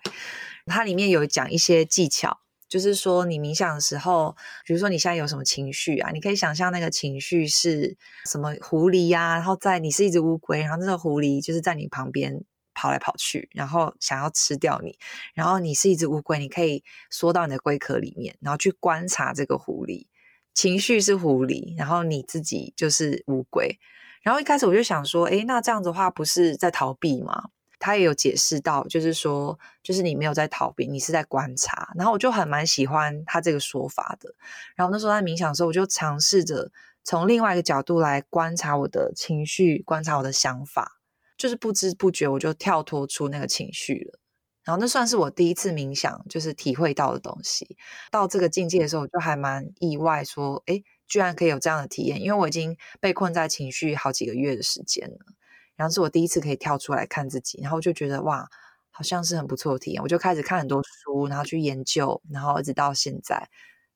[0.65, 2.39] 它里面有讲一些技巧。
[2.69, 14.97] 就是说，你冥想的时候，比如说你现在有什么情绪啊，你可以想象那个情绪是什么狐狸呀，然后在你是一只乌龟，然后那个狐狸就是在你旁边跑来跑去，然后想要吃掉你，
[15.33, 20.07] 然后你是一只乌龟，你可以缩到你的龟壳里面，然后去观察这个狐狸，
[20.53, 23.79] 情绪是狐狸，然后你自己就是乌龟，
[24.21, 27.49] 然后一开始我就想说，诶，那这样子的话不是在逃避吗？
[27.79, 31.91] 他也有解释到，就是说，就是你没有在逃避，你是在观察。
[31.95, 34.33] 然后我就还蛮喜欢他这个说法的。
[34.75, 36.71] 然后那时候在冥想的时候，我就尝试着
[37.03, 40.99] 从另外一个角度来观察我的情绪，观察我的想法，
[41.37, 44.19] 就是不知不觉我就跳脱出那个情绪了。
[44.65, 47.77] 然后那算是我第一次冥想，就是体会到的东西。
[48.11, 55.36] 到这个境界的时候，我就还蛮意外，说，诶，居然可以有这样的体验，因为我已经被困在情绪好几个月的时间了。
[55.77, 58.49] 然后是我第一次可以跳出来看自己，然后就觉得哇，
[58.91, 60.03] 好像是很不错的体验。
[60.03, 63.47] 我就开始看很多书，然后去研究，然后一直到现在。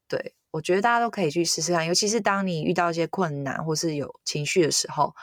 [0.08, 5.15] 对，我觉得大家都可以去试试看，尤其是当你遇到一些困难或是有情绪的时候，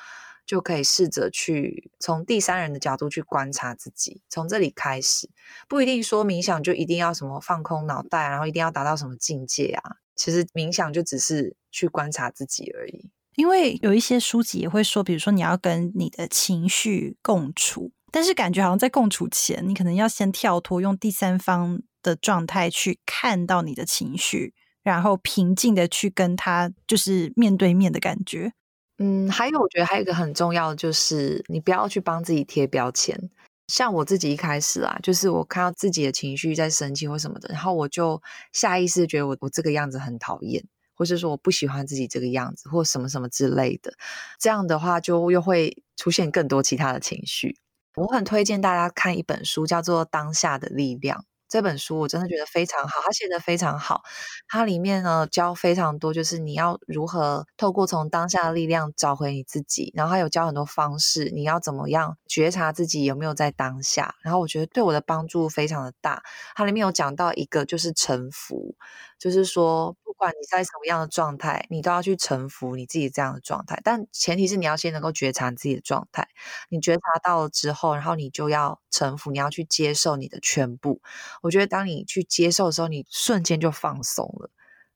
[0.46, 5.28] 就可以试着去从第三人的角度去观察自己，从这里开始。
[5.68, 9.96] 不一定说冥想就一定要什么放空脑袋，然后一定要达到什么境界啊。
[10.16, 13.10] 其实冥想就只是去观察自己而已。
[13.38, 28.52] 因为有一些书籍也会说，比如说你要跟你的情绪共处，但是感觉好像在共处前，你可能要先跳脱，用第三方的状态去看到你的情绪，然后平静的去跟他就是面对面的感觉。
[28.98, 33.30] 嗯，还有我觉得还有一个很重要的就是，你不要去帮自己贴标签。
[33.68, 38.20] 像我自己一开始啊，就是我看到自己的情绪在生气或什么的，然后我就
[38.52, 40.64] 下意识觉得我我这个样子很讨厌。
[40.98, 43.94] 或是说我不喜欢自己这个样子，或什么什么之类的，
[44.38, 47.56] 这样的话就又会出现更多其他的情绪。
[47.94, 51.20] 我很推荐大家看一本书，叫做《当下的力量》。
[51.48, 54.02] 这本书我真的觉得非常好，它写得非常好。
[54.48, 64.14] 它里面呢教非常多，就是你要如何透过从当下的力量找回你自己，然后还有教很多方式，你要怎么样觉察自己有没有在当下。
[64.20, 66.22] 然后我觉得对我的帮助非常的大。
[66.54, 68.76] 它里面有讲到一个就是臣服。
[69.18, 73.80] 就是说，不管你在什么样的状态，你都要去臣服你自己这样的状态。
[73.84, 76.28] 但前提是你要先能够觉察自己的状态。
[76.68, 81.00] 你觉察到了之后，然后你就要臣服，你要去接受你的全部。
[81.42, 84.50] 我觉得当你去接受的时候，你瞬间就放松了。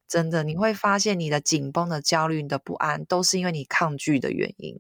[0.09, 4.79] 真的，你会发现你的紧绷的焦虑、你的不安，都是因为你抗拒的原因。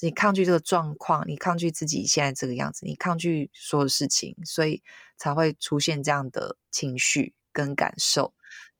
[0.00, 4.82] 你抗拒这个状况，你抗拒自己现在这个样子，你抗拒所有事情，所以
[5.18, 8.32] 才会出现这样的情绪跟感受。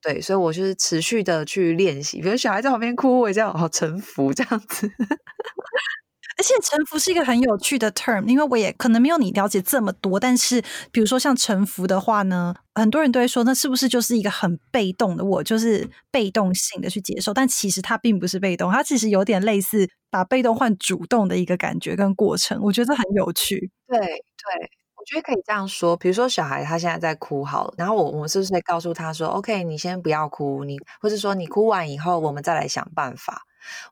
[0.02, 4.90] 对，所以我就是持续的去练习，比如小孩在旁边哭，我也这样好臣服这样子。
[6.38, 10.20] 而且臣服是一个很有趣的 term，因为我也可能没有你了解这么多。
[10.20, 10.62] 但是，
[10.92, 15.24] 比如说像臣服的话呢，很多人都会说，那是不是就是一个很被动的？
[15.24, 22.60] 我就是被动性的去接受，但其实它并不是被动，它其实有点类似把被动换主动的一个感觉跟过程。
[22.62, 23.70] 我觉得很有趣。
[23.88, 24.70] 对对。
[25.12, 33.42] 我觉得可以这样说，比如说小孩他现在在哭好了，然后我我们是不是会告诉他说，OK，你先不要哭，你或者说你哭完以后，我们再来想办法。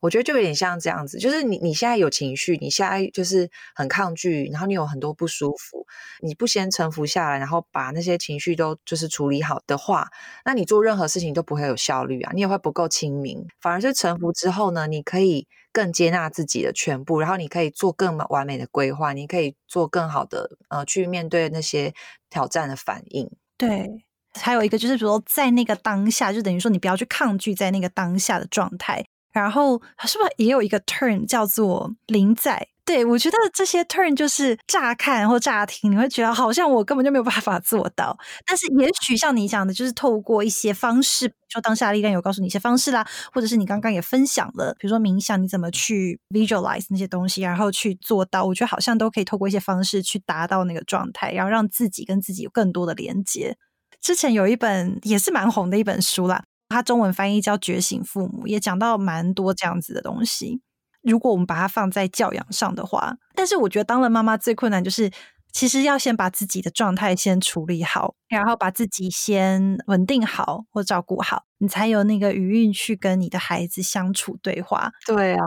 [0.01, 5.87] 我觉得就有点像这样子，就是你你现在有情绪，你现在就是很抗拒，然后你有很多不舒服，
[6.23, 10.09] 你不先臣服下来，然后把那些情绪都就是处理好的话，
[10.47, 13.47] 那你做任何事情都不会有效率啊，你也会不够亲民。
[13.61, 15.47] 反而是臣服之后呢，你可以。
[15.73, 21.95] 更接纳自己的全部，然后你可以做更完美的规划，你可以做更好的呃，去面对那些
[22.29, 23.31] 挑战的反应。
[23.57, 23.89] 对，
[24.35, 29.05] 还有一个就是比如说，在那个当下，就等于说你不要去抗拒在那个当下的状态。
[29.33, 32.67] 然后是不是也有一个 turn 叫做临在？
[32.91, 38.19] 对，我觉得这些 turn 就是乍看或乍听，你会觉得好像我根本就没有办法做到。
[38.45, 48.45] 但是也许像你讲的，就是透过一些方式，比如说当下力量有告诉你一些方式啦，或者是你刚刚也分享了，比如说冥想，你怎么去 visualize 那些东西，然后去做到。
[48.45, 53.57] 我觉得好像都可以透过一些方式去达到那个状态，然后让自己跟自己有更多的连接。
[54.01, 60.61] 之前有一本也是蛮红的一本书啦，它中文翻译叫《觉醒父母》，也讲到蛮多这样子的东西。
[61.03, 65.11] 如果我们把它放在教养上的话，但是我觉得当了妈妈最困难就是，
[65.53, 74.93] 其实要先把自己的状态先处理好，然后把自己先稳定好或照顾好，你才有那个余韵去跟你的孩子相处对话。
[75.07, 75.45] 对啊。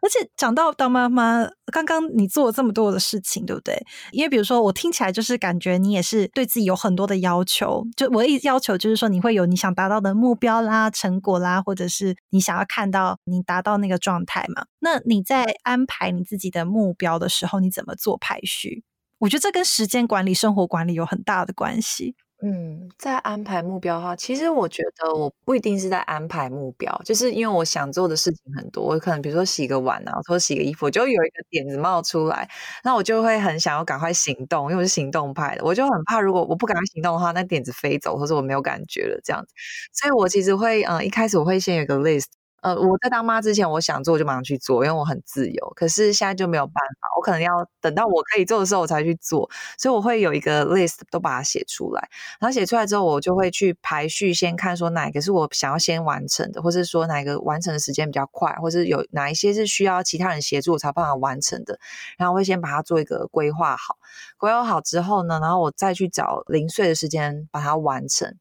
[0.00, 3.76] 而且讲到当妈妈，刚刚你做了这么多的事情，对不对？
[4.12, 7.84] 因为比如说，我听起来就是感觉你也是对自己有很多的要求。
[7.96, 14.64] 就我一要求就是说，你会有你想达到的目标啦、成果啦，或者是你想要看到你达到那个状态嘛。
[14.80, 18.84] 那你在安排你自己的目标的时候，你怎么做排序？
[19.18, 22.16] 我觉得这跟时间管理、生活管理有很大的关系。
[22.44, 32.48] 嗯，在安排目标的话，其实我觉得我不一定是在安排目标，就是因为我想做的事情很多，我可能比如说洗个碗啊，或者洗个衣服，我就有一个点子冒出来，
[32.82, 39.54] 那我就会很想要赶快行动，因为我是行动派的，我就很怕如果我不赶快行动的话，那点子飞走，或者我没有感觉了这样子，
[39.92, 42.24] 所以我其实会，嗯、呃，一开始我会先有个 list。
[42.62, 45.72] 呃，我在当妈之前，我想做就马上去做，因为我很自由。
[45.74, 49.50] 可是现在就没有办法，我可能要等到我可以做的时候，我才去做。
[49.76, 52.08] 所以我会有一个 list，都把它写出来。
[52.38, 61.80] 然后写出来之后，我就会去排序，先看说哪个是我想要先完成的，或是说哪个完成的时间比较快，或是有哪一些是需要其他人协助我才办法完成的。
[62.16, 63.98] 然后我会先把它做一个规划好。
[64.38, 68.36] 规划好之后呢，然后我再去找零碎的时间把它完成。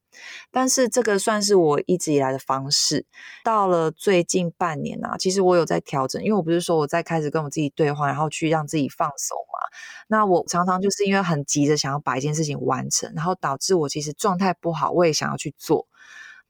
[0.51, 3.05] 但是这个算是我一直以来的方式。
[3.43, 9.59] 到了最近半年啊，其实我有在调整，因为我不是说我在开始跟我自己对话，然后去让自己放松嘛。
[10.07, 15.87] 那我常常就是因为很急着想要把一件事情完成，然后导致我其实状态不好，我也想要去做。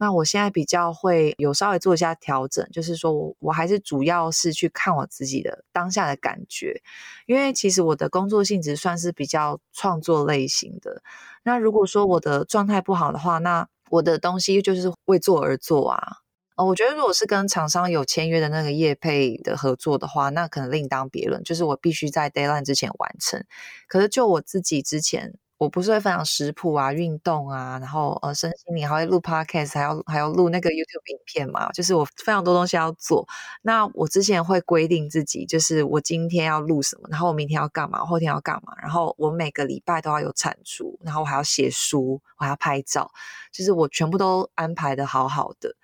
[0.02, 6.82] 那我现在比较会有稍微做一下调整，就是说我我还是主要是去看我自己的当下的感觉，
[7.28, 11.04] 因为其实我的工作性质算是比较创作类型的。
[11.44, 16.18] 那如果说我的状态不好的话，那我的东西就是为做而做啊。
[16.56, 23.46] 哦，我觉得如果是跟厂商有签约的那个业配的合作的话，那可能另当别论，就是我必须在 deadline 之前完成。
[23.88, 25.36] 可是就我自己之前。
[25.62, 33.28] 我不是会分享食谱啊、运动啊，然后呃，身心灵还会录 podcast，还要还要录那个 YouTube 影片嘛，就是我非常多东西要做。
[33.62, 43.12] 那我之前会规定自己，就是我今天要录什么，然后我明天要干嘛，后天要干嘛，然后我每个礼拜都要有产出，然后我还要写书，我还要拍照，
[43.52, 45.76] 就是我全部都安排得好好的。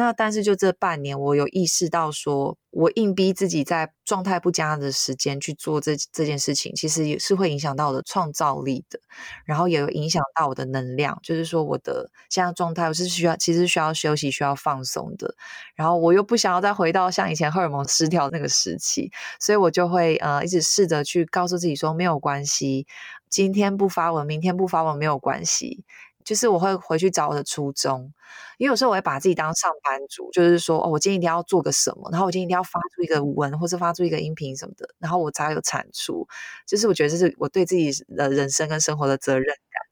[0.00, 8.98] 那但是就这半年，我有意识到说，我硬逼自己在状态不佳的时间去做这这件事情，其实也是会影响到我的创造力的，
[9.44, 11.18] 然后也有影响到我的能量。
[11.22, 15.34] 就是说，我的现在状态我是需要，其实需要休息、需要放松的。
[15.74, 22.86] 然后我又不想要再回到像以前荷尔蒙失调那个时期，所以我就会呃一直试着去告诉自己说，没有关系，
[23.28, 25.84] 今天不发文，明天不发文没有关系。
[26.30, 28.12] 就是我会回去找我的初衷，
[28.56, 36.24] 因为有时候我会把自己当上班族，就是说哦，我今天一定要做个什么，然后我今天一定要发出一个文，或者发出一个音频什么的，然后我才有产出。
[36.68, 39.82] 就是我觉得这是我对自己的人生跟生活的责任感。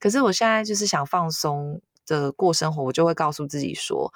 [0.00, 4.12] 可是我现在就是想放松的过生活，我就会告诉自己说，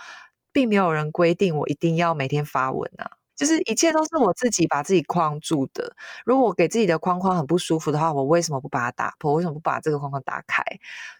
[0.51, 3.13] 并没有人规定我一定要每天发文啊。
[3.39, 5.95] 就是一切都是我自己把自己框住的。
[6.27, 9.33] 如果我给自己的框框很不舒服的话，我为什么不把它打破？
[9.35, 10.63] 为什么不把这个框框打开？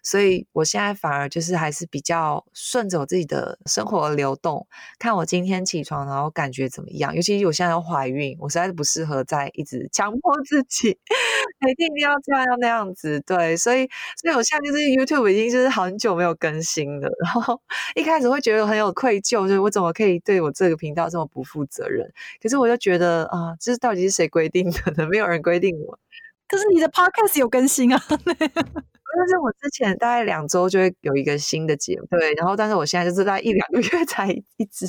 [0.03, 4.67] 所以我现在反而就是还是比较顺着我自己的生活流动，
[4.99, 7.15] 看我今天起床然后感觉怎么样。
[7.15, 10.89] 尤其是我现在要怀孕，我实在是不适合再一直强迫自己，
[11.69, 13.21] 一定要这样要那样子。
[13.21, 13.87] 对，所以
[14.21, 17.09] 所以我现在就是 YouTube 已经就是很久没有更新了。
[17.23, 17.59] 然后
[17.95, 22.08] 一开始会觉得很有愧疚，就是我怎么可以对我这个频道这么不负责任？
[22.41, 25.07] 可是我就觉得啊，这是到底是谁规定的呢？
[25.11, 25.97] 没有人规定我。
[26.47, 28.01] 可是你的 podcast 有更新啊？
[28.09, 32.33] 但是我之前大概两周就会有一个新的节目，对。
[32.35, 34.85] 然后，但是我现在就是在一两个月才一直。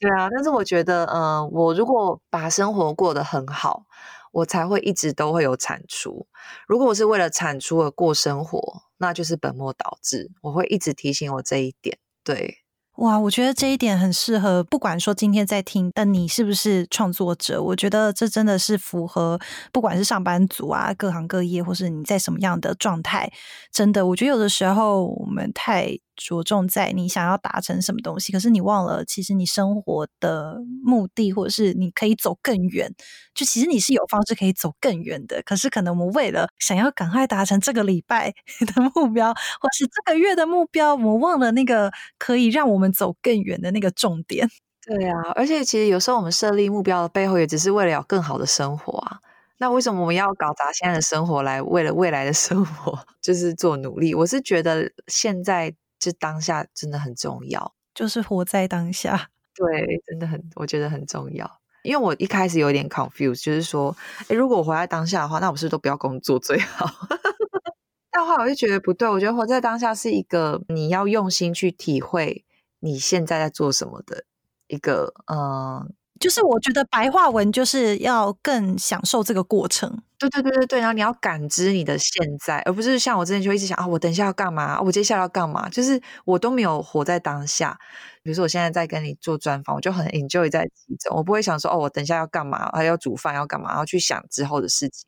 [0.00, 3.84] 对啊，但是我觉得，嗯、呃，我如果把生活过得很好，
[4.32, 6.26] 我才会一直都会有产出。
[6.66, 10.30] 如果我是为了产出而过生活，那就是本末倒置。
[10.42, 12.63] 我会一直提醒我这一点，对。
[12.96, 19.38] 哇，我觉得这一点很适合，不管说今天在听但你是不是创作者，我觉得这真的是符合，
[19.72, 23.30] 不管是上班族啊，各行各业，或是你在什么样的状态，
[23.72, 25.98] 真的，我觉得有的时候我们太。
[26.16, 32.92] 着重在你想要达成什么东西，可是你忘了，其实你生活的目的，或者是你可以走更远。
[33.34, 38.32] 就其实你是有方式可以走更远的，可是可能我们为了想要赶快达成这个礼拜
[38.74, 44.48] 的目标，或是这个月的目标，我们忘了那个可以让我们走更远的那个重点。
[44.86, 49.18] 对啊，而且其实有时候我们设立目标的背后，也只是为了有更好的生活啊。
[49.58, 54.14] 那为什么我们要搞砸现在的生活，来为了未来的生活 就是做努力？
[54.14, 55.74] 我是觉得现在。
[56.00, 59.30] 是当下真的很重要，就是活在当下。
[59.54, 61.50] 对，真的很，我觉得很重要。
[61.84, 63.94] 因为我一开始有点 confused，就是说，
[64.28, 66.86] 诶，如果我活在当下的话，那我是不是都不要工作最好？
[68.10, 72.44] 但后来我就觉得不对，我觉得活在当下是一个你要用心去体会
[72.80, 74.24] 你现在在做什么的
[74.68, 75.94] 一个，嗯。
[76.20, 84.80] 就是我觉得白话文就是要更享受这个过程，对对对对对，然后你要感知你的现在，而不是像我之前就一直想啊，我等一下要干嘛？
[84.80, 85.68] 我接下来要干嘛？
[85.70, 87.76] 就是我都没有活在当下。
[88.22, 92.70] 比如说我现在在跟你做专访，我就很 enjoy 在其中，我不会想说哦，我等一下要干嘛？
[92.72, 93.70] 还要煮饭要干嘛？
[93.70, 95.06] 然后去想之后的事情。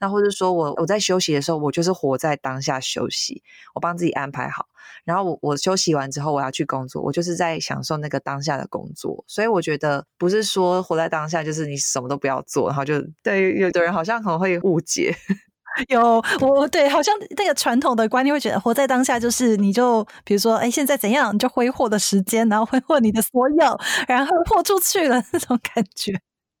[0.00, 3.42] 那或者说我我在休息的时候，我就是活在当下休息，
[3.74, 4.66] 我帮自己安排好。
[5.04, 9.24] 然后我我休息完之后，我要去工作，我就是在享受那个当下的工作。
[9.26, 15.14] 所以我觉得不是说活在当下就是你什么都不要做，然后就对有的人好像可能会误解。
[15.88, 26.12] 有我对，好像那个传统的观念会觉得活在当下就是你就比如说，哎，现在怎样你就挥霍的时间，然后挥霍你的所有，然后豁出去了那种感觉。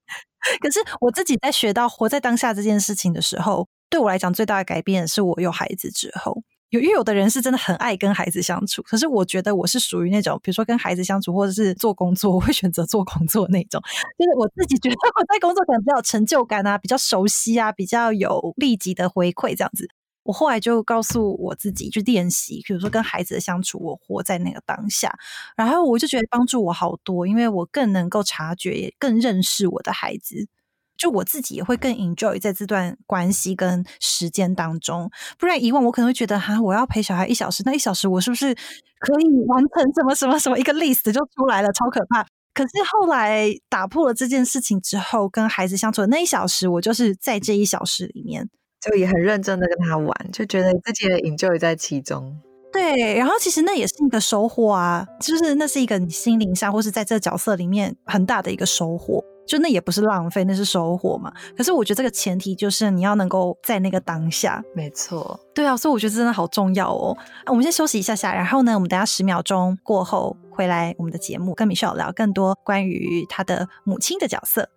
[0.60, 6.42] 可是我自己在学到活在当下这件事情的时候，对我来讲最大的改变是我有孩子之后。
[6.74, 13.80] 有，因为有的人是真的很爱跟孩子相处，可是我觉得我是属于那种，比如说跟孩子相处或者是做工作，我会选择做工作那种。
[14.18, 19.88] 就是我自己觉得我在工作可能比较有成就感啊，比较熟悉啊，比较有立即的回馈这样子。
[20.24, 25.14] 我后来就告诉我自己去练习，比如说跟孩子的相处，我活在那个当下，
[25.54, 30.48] 然后我就觉得帮助我好多，因为我更能够察觉，也更认识我的孩子。
[30.96, 42.24] 就我自己也会更 enjoy 在这段关系跟时间当中，不然以往我可能会觉得哈，我要陪小孩一小时，那一小时我是不是可以完成什么什么什么一个 list 就出来了，超可怕。
[42.54, 48.48] 可是后来打破了这件事情之后，跟孩子相处的那一小时，我就是在这一小时里面，
[48.80, 52.40] 就也很认真的跟他玩，就觉得自己也 enjoy 在其中。
[52.72, 59.24] 对，然后其实那也是一个收获啊，就是那是一个你心灵上或是在这个角色里面很大的一个收获。
[59.46, 61.32] 就那也不是浪费，那是收获嘛。
[61.56, 64.62] 可是我觉得这个前提就是你要能够在那个当下。
[64.74, 67.16] 没错，对啊，所以我觉得真的好重要哦。
[67.46, 74.68] 我们先休息一下下，然后呢，我们等下十秒钟过后回来我们的节目，跟 Michelle 聊更多关于他的母亲的角色。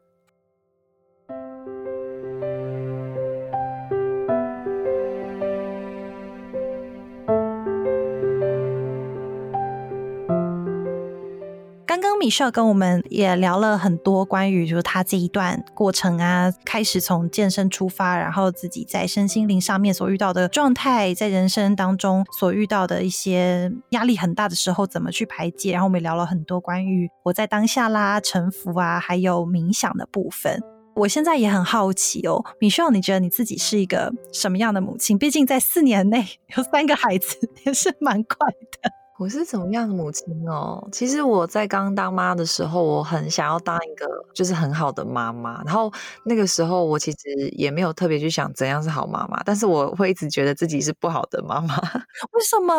[11.87, 30.61] 刚刚 Michelle 跟我们也聊了很多关于就是他这一段过程啊，开始从健身出发，然后自己在身心灵上面所遇到的状态，在人生当中所遇到的一些压力很大的时候怎么去排解，然后我们也聊了很多关于活在当下啦、臣服啊，还有冥想的部分。
[30.93, 35.17] 我现在也很好奇哦，Michelle，你觉得你自己是一个什么样的母亲？
[35.17, 36.27] 毕竟在四年内
[36.57, 38.37] 有三个孩子，也是蛮快
[38.81, 38.91] 的。
[39.19, 40.87] 我是怎么样的母亲哦？
[40.91, 44.05] 其实我在刚当妈的时候，我很想要当一个
[44.35, 45.59] 就是很好的妈妈。
[45.63, 45.91] 然后
[46.23, 47.17] 那个时候，我其实
[47.53, 51.75] 也没有特别去想怎样是好妈妈，但是我会一直觉得自己是不好的妈妈。
[52.33, 52.75] 为什么？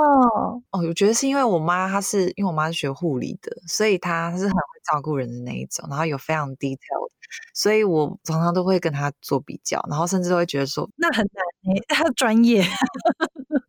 [0.71, 4.61] 哦，我觉得是因为我妈，她是因为我妈是学护理的，所以她是很会
[4.93, 7.15] 照顾人的那一种，然后有非常 detail 的，
[7.55, 12.63] 所以我常常都会跟他做比较，然后甚至都会觉得说，那很难诶， 他专业。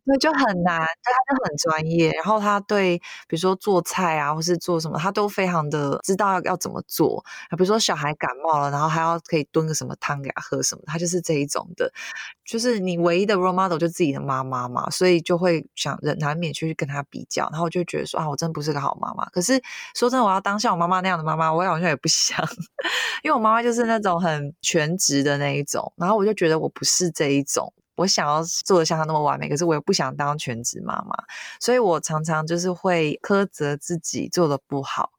[0.06, 2.10] 对，就很难，但他就很专业。
[2.12, 2.98] 然后他对，
[3.28, 7.24] 比如说做菜啊，或是做什么，他都非常的知道要要怎么做。
[7.50, 11.92] 比如说小孩感冒了，然后还要可以炖个什么汤给他喝什么，他就是这一种的。
[12.44, 17.48] 就是你唯一的 role model 就自己的妈妈嘛，所以就会想人难免去跟他比较。
[17.52, 19.24] 然后我就觉得说啊，我真不是个好妈妈。
[19.30, 19.62] 可是
[19.94, 22.36] 说真的，我要当像我妈妈那样的妈妈，我好像也不想，
[23.22, 25.92] 因为我妈妈就是那种很全职的那一种。
[25.96, 27.72] 然后我就觉得我不是这一种。
[27.96, 31.14] 我想要做的像她那么完美，可是我又不想当全职妈妈，
[31.60, 35.10] 所以我常常就是会苛责自己做的不好，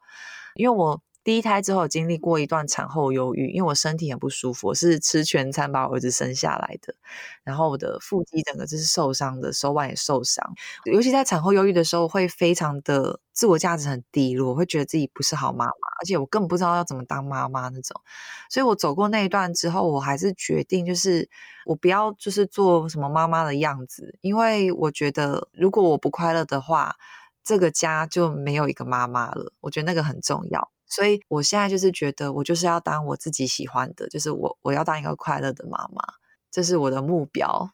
[0.56, 1.02] 因为我。
[1.24, 6.96] 第一胎之后经历过一段产后忧郁，因为我身体很不舒服，我是吃全餐把我儿子生下来的，
[7.44, 10.44] 然后我的腹肌整个就是受伤的，手腕也受伤，
[10.86, 18.02] 尤其在产后忧郁的时候，会非常的自我价值很低落，我会觉得自己不是好妈妈，而且我根本不知道要怎么当妈妈那种，
[18.50, 21.30] 所以我走过那一段之后，我还是决定就是
[21.66, 26.96] 我不要就是做什么妈妈的样子，因为我觉得如果我不快乐的话，
[27.44, 30.72] 这个家就没有一个妈妈了，我觉得那个很重要。
[30.92, 36.04] 所以我现在就是觉得，我就是要当我自己喜欢的，就是我我要当一个快乐的妈妈，
[36.52, 37.72] 这是我的目标。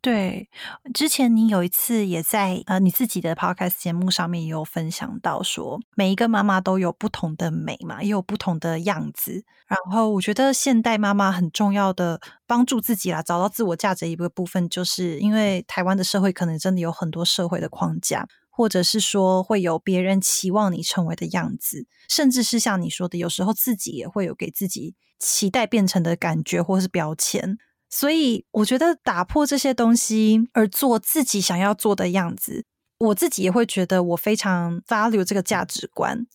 [0.00, 0.48] 对，
[0.94, 9.44] 之前你有一次也在呃你自己的 podcast 节目上面也有分享到说，每一个妈妈都有不同的美嘛，也有不同的样子。
[9.66, 18.28] 然后我觉得现代妈妈很重要的帮助自己啦，找到自我价值一个部分，就是因为台湾的社会可能真的有很多社会的框架。
[18.58, 27.56] 或者是说会有别人期望你成为的样子，甚至是像你说的，有时候自己也会有给自己期待变成的感觉或是标签。
[27.88, 32.64] 所以我觉得打破这些东西，而做自己想要做的样子，
[32.98, 36.26] 我自己也会觉得我非常 value 这个价值观。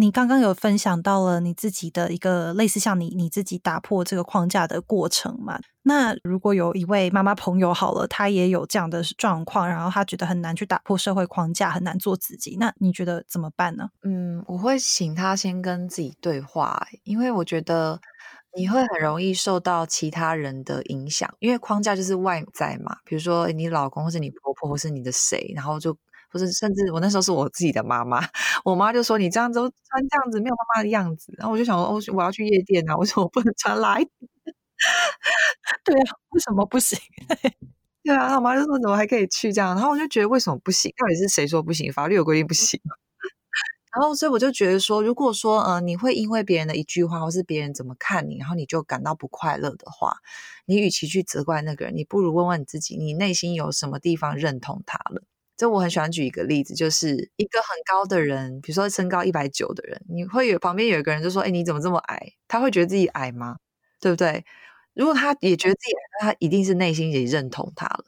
[0.00, 5.58] 你刚刚有分享到了你自己的一个类似像你你自己打破这个框架的过程嘛？
[5.82, 13.88] 那如果有一位妈妈朋友好了，她也有这样的状况，然后她觉得很难去打破社会框架，很难做自己，那你觉得怎么办呢？
[14.04, 18.00] 嗯，我会请她先跟自己对话，因为我觉得
[18.56, 25.98] 你会很容易受到其他人的影响，因为框架就是外在嘛，比如说你老公或是你婆婆或是你的谁，然后就。
[26.30, 28.20] 或是甚至我那时候是我自己的妈妈，
[28.64, 34.08] 我妈就说，你这样子穿这样子没有妈妈的样子，然后我就想说，哦，我要去夜店啊，为什么不能穿拉链？
[35.84, 36.98] 对啊，为什么不行？
[38.04, 40.92] 对啊，我妈就说怎么还可以去这样，然后我就觉得为什么不行？
[40.98, 41.92] 到底是谁说不行？
[41.92, 42.80] 法律有规定不行。
[43.96, 50.16] 然后所以我就觉得说，如果说呃你会因为别人的一句话或是别人怎么看你，然后你就感到不快乐的话，
[50.66, 55.22] 你与其去责怪那个人，你不如问问你自己，你内心有什么地方认同他了。
[55.58, 63.56] 就我很喜欢举一个例子，就是一个很高的人，比如说身高一百九的人，你会有旁边有一个人就说：“哎，你怎么这么矮？”他会觉得自己矮吗？
[64.00, 64.44] 对不对？
[64.94, 68.04] 如果他也觉得自己矮，那他一定是内心也认同他了，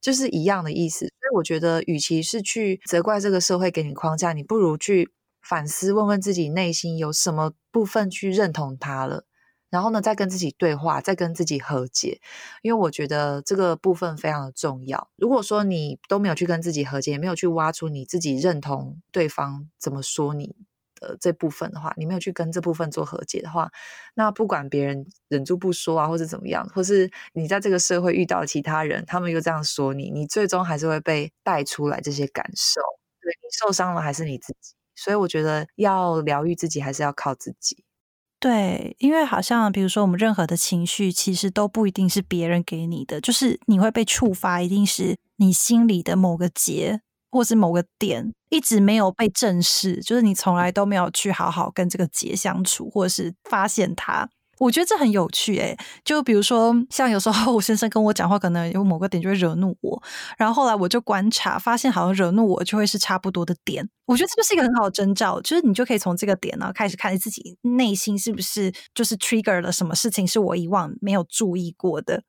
[0.00, 1.00] 就是一样的意思。
[1.00, 9.26] 所以我觉得，与其是去责怪这个社会给你框架，你不如去反思，问问自己内心有什么部分去认同他了。
[9.74, 12.20] 然后呢，再跟自己对话，再跟自己和解，
[12.62, 15.08] 因为我觉得这个部分非常的重要。
[15.16, 20.54] 如果说你都没有去跟自己和解，也没有去挖出你自己认同对方怎么说你
[21.00, 23.68] 的这部分的话，你没有去跟这部分做和解的话，
[24.14, 32.80] 那不管别人忍住不说啊，或是怎么样，或是你在这个社会遇到其他人，他们又这样说你，你最终还是会被带出来这些感受。
[33.20, 37.82] 对，你受伤了还是你自己，所以我觉得要疗愈自己，还是要靠自己。
[38.44, 54.28] 对，因为好像比如说，我们任何的情绪其实都不一定是别人给你的，就是你会被触发，一定是你心里的某个结，或是某个点一直没有被正视，就是你从来都没有去好好跟这个结相处，或者是发现它。
[54.58, 60.02] 我觉得这很有趣诶，就比如说，像有时候我先生跟我讲话，可能有某个点就会惹怒我，
[60.38, 63.88] 然后后来我就观察，发现好像惹怒我就会是差不多的点。
[64.06, 72.16] 我觉得这就是一个很好的征兆，就是你就可以从这个点呢开始看自己内心是不是就是 trigger 了什么事情，是我以往没有注意过的。
[72.16, 72.22] 对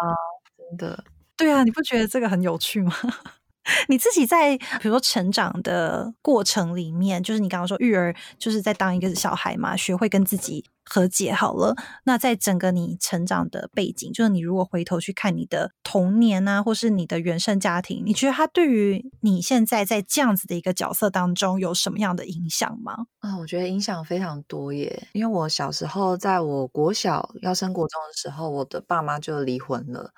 [0.00, 0.14] 啊，
[0.56, 1.04] 真的。
[1.36, 2.92] 对啊，你不觉得这个很有趣吗？
[3.88, 11.76] 你自己在比如说成长的过程里面，就是你刚刚说育儿，就是在当一个小孩嘛，学会跟自己和解好了。
[12.04, 23.06] 那在整个你成长的背景，就是你如果回头去看你的童年啊，或是你的原生家庭，你觉得他对于你现在在这样子的一个角色当中有什么样的影响吗？
[23.20, 25.08] 啊、我觉得影响非常多耶。
[25.12, 30.12] 因为我小时候，在我国小要升国中的时候，我的爸妈就离婚了。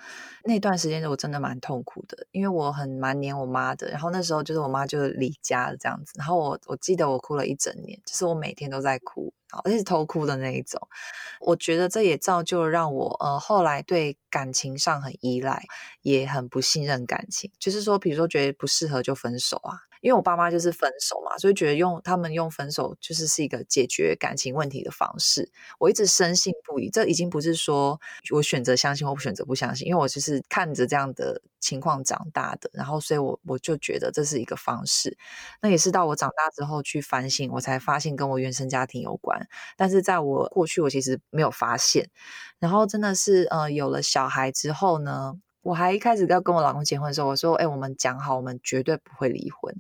[0.45, 3.89] 那段时间我真的蛮痛苦的，因为我很蛮黏我妈的。
[3.89, 6.12] 然后那时候就是我妈就离家这样子。
[6.16, 9.33] 然后我我记得我哭了一整年，就是我每天都在哭。
[9.65, 10.81] 而且是偷哭的那一种，
[11.41, 15.65] 我觉得这也造就了让我呃后来对感情上很依赖，
[16.03, 17.51] 也很不信任感情。
[17.59, 19.91] 就是说，比如说觉得不适合就分手啊。
[20.03, 25.51] 因为我爸妈就是分手嘛，所以觉得用他们用分手就是是一个解决感情问题的方式。
[25.79, 27.99] 我一直深信不疑，这已经不是说
[28.31, 35.17] 我选择相信或不选择不相信，因为我就是看着这样的情况长大的，然后所以我我就觉得这是一个方式。
[35.61, 39.49] 那也是到我长大之后去反省，我才发现跟我原生家庭有关。
[39.77, 42.11] 但是在我过去，我其实没有发现。
[42.59, 45.35] 然后真的是呃有了小孩之后呢。
[45.63, 49.75] 我还一开始要跟我老公结婚的时候，我说：“哎，我们讲好，我们绝对不会离婚，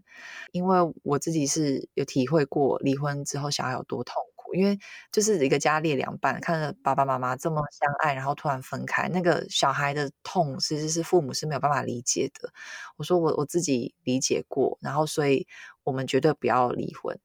[0.52, 4.78] 因为我自己是有体会过离婚之后小孩有多痛苦，因为
[5.10, 12.50] 就是一个家裂两半，看着爸爸妈妈这么相爱，然后突然分开，那个小孩的痛其实是父母是没有办法理解的。
[12.96, 15.48] 我说我我自己理解过，然后所以
[15.82, 17.18] 我们绝对不要离婚。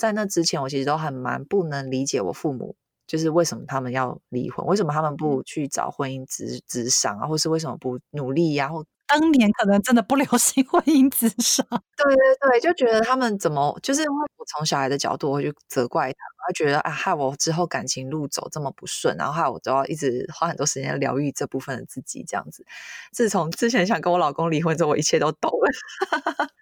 [0.00, 2.74] 在那之前，我其实都很蛮不能理解我父母。”
[3.08, 4.64] 就是为什么他们要离婚？
[4.66, 7.26] 为什么他们不去找婚姻咨咨商啊？
[7.26, 8.68] 或是为什么不努力呀、啊？
[8.68, 11.66] 或当年可能真的不流行婚姻咨商。
[11.96, 22.66] 对对对，就觉得他们怎么就是因为我从小孩的角度，我会去责怪他，他觉得啊，害我之后感情路走这么不顺，然后害我都要一直花很多时间疗愈这部分的自己，这样子。
[23.10, 25.68] 自从之前想跟我老公离婚之后，我一切都懂了。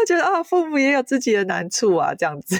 [0.00, 2.56] 我觉得啊，父母也有自己的难处啊，这样子。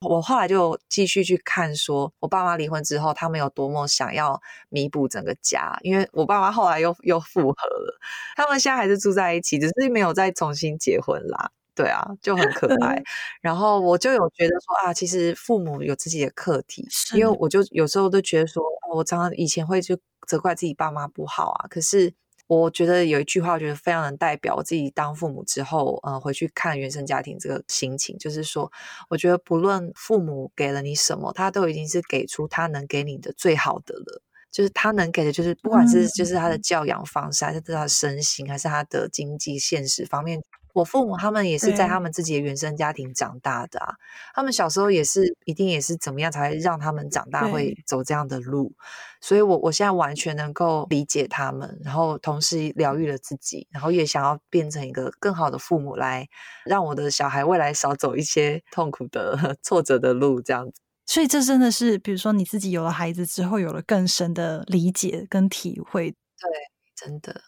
[0.00, 7.98] 我后来就继续去看，说我爸妈离婚之后，他们有多么想要弥补整个家，因为我爸妈后来又又复合了，
[8.36, 11.50] 他们现在还是住在一起，只是没有再重新结婚啦。
[11.74, 13.02] 对啊，就很可爱。
[13.40, 18.62] 然后我就有觉得说啊，其实父母有自己的课题，因为我就有时候都觉得说，
[18.94, 22.12] 我常常以前会去责怪自己爸妈不好啊，可是。
[22.48, 28.70] 我觉得有一句话，我觉得非常能代表我自己当父母之后，呃，回去看原生家庭这个心情，就是说，
[29.08, 34.22] 我觉得不论父母给了你什么，他都已经是给出他能给你的最好的了，
[34.52, 40.40] 就是他能给的，就是不管是就是他的教养方式，还是他的身心，还是他的经济现实方面。
[40.76, 43.94] 我父母他们也是在他们自己的原生家庭长大的啊，
[44.34, 48.74] 他们小时候也是一定也是怎么样才会让他们长大会走这样的路，
[49.22, 56.28] 所以我我现在完全能够理解他们，然后同时疗愈了自己，然后也想要变成一个更好的父母，来
[56.66, 60.72] 让我的小孩未来少走一些痛苦的 挫折的路，这样子。
[61.06, 66.10] 所以这真的是，比如说你自己有了孩子之后，有了更深的理解跟体会。
[66.10, 66.50] 对，
[66.94, 67.40] 真的，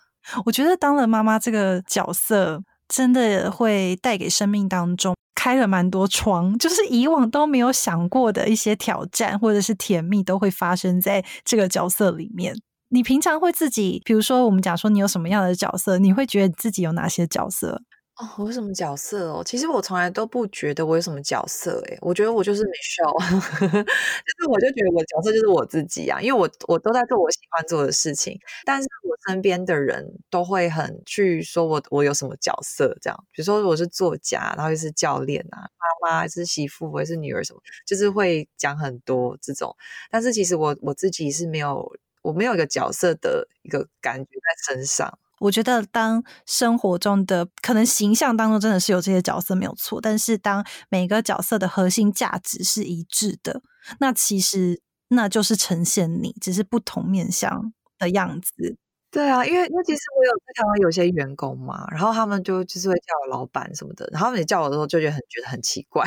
[0.47, 2.63] 我觉得当了妈妈这个角色。
[2.89, 12.57] 真的会带给生命当中开了蛮多窗，就是以往都没有想过的一些挑战或者是甜蜜，都会发生在这个角色里面。
[12.91, 17.83] 你平常会自己，比如说我们讲说你有什么样的角色，你会觉得自己有哪些角色？
[18.19, 19.43] 哦，我有什么角色哦？
[19.47, 23.17] 其实我从来都不觉得我有什么角色，诶，我觉得我就是 Michelle，
[23.87, 35.71] 就是我就觉得我角色就是我自己啊，因为我我都在做我喜欢做的事情，但是我身边的人都会很去说我我有什么角色这样，比如说我是作家，然后又是教练啊，
[36.03, 39.73] 妈妈还是媳妇，还是女儿什么，就是会讲很多这种，
[40.11, 41.89] 但是其实我我自己是没有，
[42.23, 45.17] 我没有一个角色的一个感觉在身上。
[45.41, 53.63] 我觉得，当生活中的可能形象当中真的是有这些角色没有错，但是当每个角色的核心价值是一致的，
[54.01, 58.77] 那其实那就是呈现你，只是不同面向的样子。
[59.19, 66.05] 对啊，因为因为其实我有在台湾有些员工嘛，然后他们就就是会叫我老板什么的，然后他们叫我的时候就觉得很觉得很奇怪。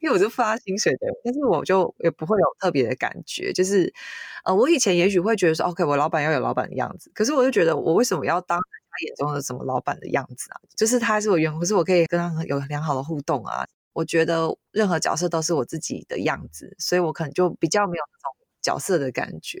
[0.00, 3.90] 因为我是发薪水的，但是我就也不会有特别的感觉，就是，
[4.44, 10.60] 呃，我以前也许会觉得说，OK，我老板要有老板的样子，可是我就觉得，我为什么要当他眼中的什么老板的样子啊？
[10.76, 13.66] 就是他是我员工，可是我可以跟他有良好的互动啊。
[13.94, 19.58] 我觉得任何角色都是我自己的样子，所以我可能就比较没有那种角色的感觉。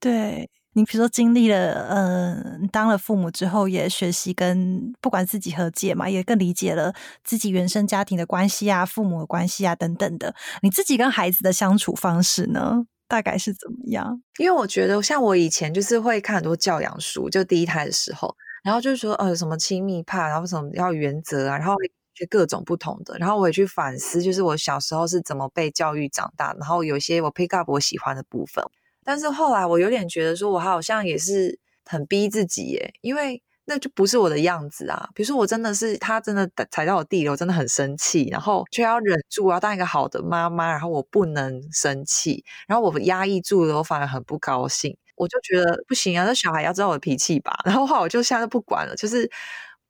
[0.00, 0.50] 对。
[0.76, 6.92] 你比如说经历了，嗯、呃，当了父母之后，也学习跟不管自己和解嘛，也更理解了
[7.24, 10.34] 自己原生家庭的关系啊、父母的关系啊等等的。
[10.60, 14.22] 你自己跟孩子的相处方式呢，大概是怎么样？
[14.38, 21.74] 因为我觉得，像我以前就是会看很多教养书，就第一胎的时候，然后就是说，呃，什么亲密怕，然后什么要原则啊，然后
[22.14, 23.16] 就各种不同的。
[23.16, 28.62] 然后我也去反思，就是我小时候是怎么被教育长大，然后有些我 pick up 我喜欢的部分。
[29.06, 35.08] 但是后来我有点觉得，说我好像也是很逼自己耶，因为那就不是我的样子啊。
[35.14, 44.96] 比如说，我真的是他真的踩到我地了，我真的很生气，然后却要忍住，我要当一个好的妈妈，然后我不能生气，然后我压抑住了，我反而很不高兴。
[45.16, 47.56] 我就觉得不行啊，那小孩要知道我的脾气吧。
[47.64, 49.30] 然后后来我就现在不管了，就是。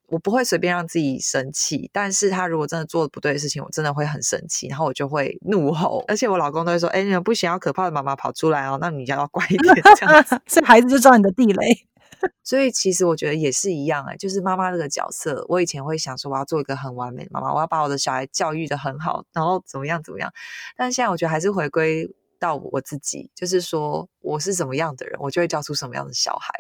[0.09, 11.87] 我不会随便让自己生气，但是他如果真的做的不对的事情，我真的会很生气，然后我就会怒吼，而且我老公都会说：“哎，你们不想要可怕的妈妈跑出来哦，那你就要乖一点。”这样子，所以孩子就知道你的地雷。
[12.43, 20.33] 所以其实我觉得也是一样哎，就是妈妈这个角色，我以前会想说我要做一个很完美的妈妈，我要把我的小孩教育的很好，然后怎么样怎么样。
[20.77, 26.55] 但现在我觉得还是回归到我自己，就是说我是什么样的人，我就会教出什么样的小孩。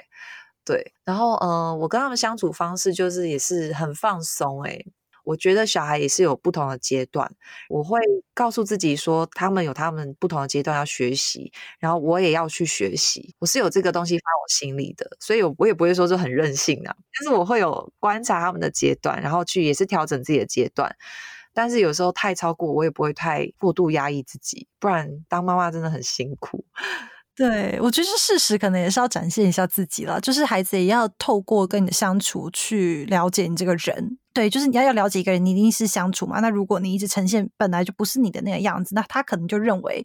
[0.66, 4.84] 对，然后呃，我跟他们相处方式就是也是很放松诶。
[5.22, 7.28] 我觉得小孩也是有不同的阶段，
[7.68, 7.98] 我会
[8.32, 13.34] 告诉自己说，他们有他们不同的阶段要学习，然后我也要去学习。
[13.40, 20.94] 我是有这个东西放我心里的，所以我也不会说是很任性啊，但是我会有观察他们的阶段，然后去也是调整自己的阶段。
[21.52, 26.64] 但是有时候太超过，我也不会太过度压抑自己，不然当妈妈真的很辛苦。
[27.36, 34.18] 对，我觉得事实可能也是要展现一下自己了，就是孩子也要透过跟你的相处去了解你这个人。
[34.32, 36.40] 对，就是你要要了解一个人，你一定是相处嘛。
[36.40, 40.02] 那如果你一直呈现本来就不是你的那个样子，那他可能就认为，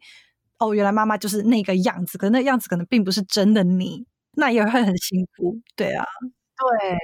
[0.59, 5.57] 哦，原来妈妈就是那个样子，可那样子可能并不是真的你，那也会很辛苦。
[5.77, 6.03] 对啊，
[6.81, 6.97] 对。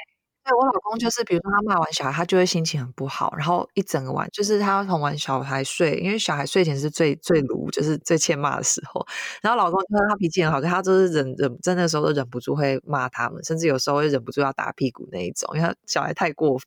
[0.48, 9.06] 对，我老公就是，比如说他骂完小孩，他就会心情很不好，然后一整个晚就是他哄完小孩睡，因为小孩睡前是最最鲁，就是最欠骂的时候。
[9.42, 16.66] 然后老公他他脾气很好，可他就是忍忍在那时候都忍不住会骂他们，甚至有时候会忍不住要打屁股那一种，因为他小孩太过分。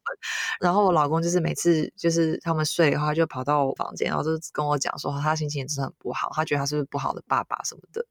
[0.61, 8.05] 然后我老公就是每次就是他们睡的话，就跑到我房间，然后就跟我讲说他心情真的很不好，他觉得他是不是不好的爸爸什么的，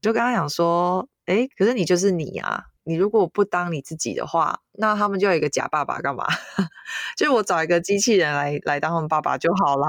[0.00, 2.64] 就跟他讲说，哎，可是你就是你啊。
[2.86, 6.24] 你如果不当你自己的话，那他们就有一个假爸爸干嘛？
[7.16, 9.88] 就是我找一个机器人来来当他们爸爸就好啦。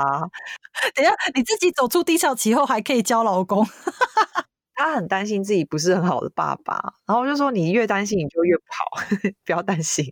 [0.95, 3.65] 等一下，你自己走出低潮期后还可以教老公。
[4.73, 6.75] 他很担心自己不是很好的爸爸，
[7.07, 9.07] 然后我就说你越担心你就越不好，
[9.45, 10.05] 不要担心，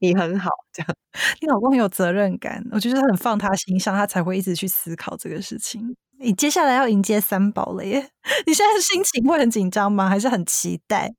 [0.00, 0.50] 你很好。
[0.72, 0.94] 这样，
[1.40, 5.96] 你老公很有责任感，我觉得很放他心上，他才会一直去思考这个事情。
[6.20, 8.10] 你接下来要迎接三宝了耶，
[8.46, 10.08] 你现在心情会很紧张吗？
[10.08, 11.00] 还是很期待？
[11.02, 11.12] 完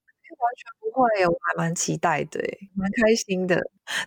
[0.58, 0.79] 全。
[1.00, 2.40] 会，我还蛮期待的，
[2.76, 3.56] 蛮开心的，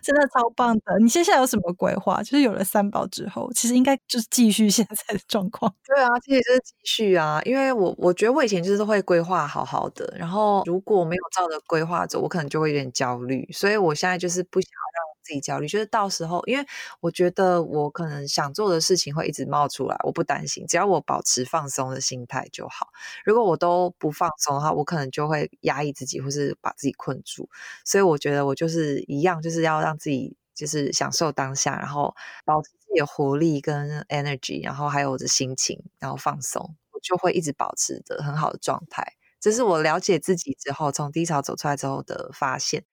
[0.01, 0.99] 真的超棒的。
[0.99, 2.21] 你接下来有什么规划？
[2.21, 5.73] 就是有了三宝之后，其实应该就是继续现在的状况。
[5.85, 15.12] 对啊，其实就是继续啊，因为我我觉得我以前就是会规划好好的，然后如果没有照着规划走，我可能就会有点焦虑，所以我现在就是不想要让。
[15.23, 16.65] 自己焦虑，就是到时候，因为
[16.99, 22.89] 我觉得我可能想做的事情会一直冒出来，我不担心，只要我保持放松的心态就好。
[23.25, 27.49] 如果我都不放松的话，我可能就会压抑自己，或是把自己困住。
[27.85, 32.13] 所以我觉得我就是一样，就是要让自己就是享受当下，然后
[32.45, 39.13] 保持自己的活力跟 energy，然后还有我的心情，然后放松，我就会一直保持着很好的状态。
[39.39, 42.83] 这是我了解自己之后，从低潮走出来之后的发现。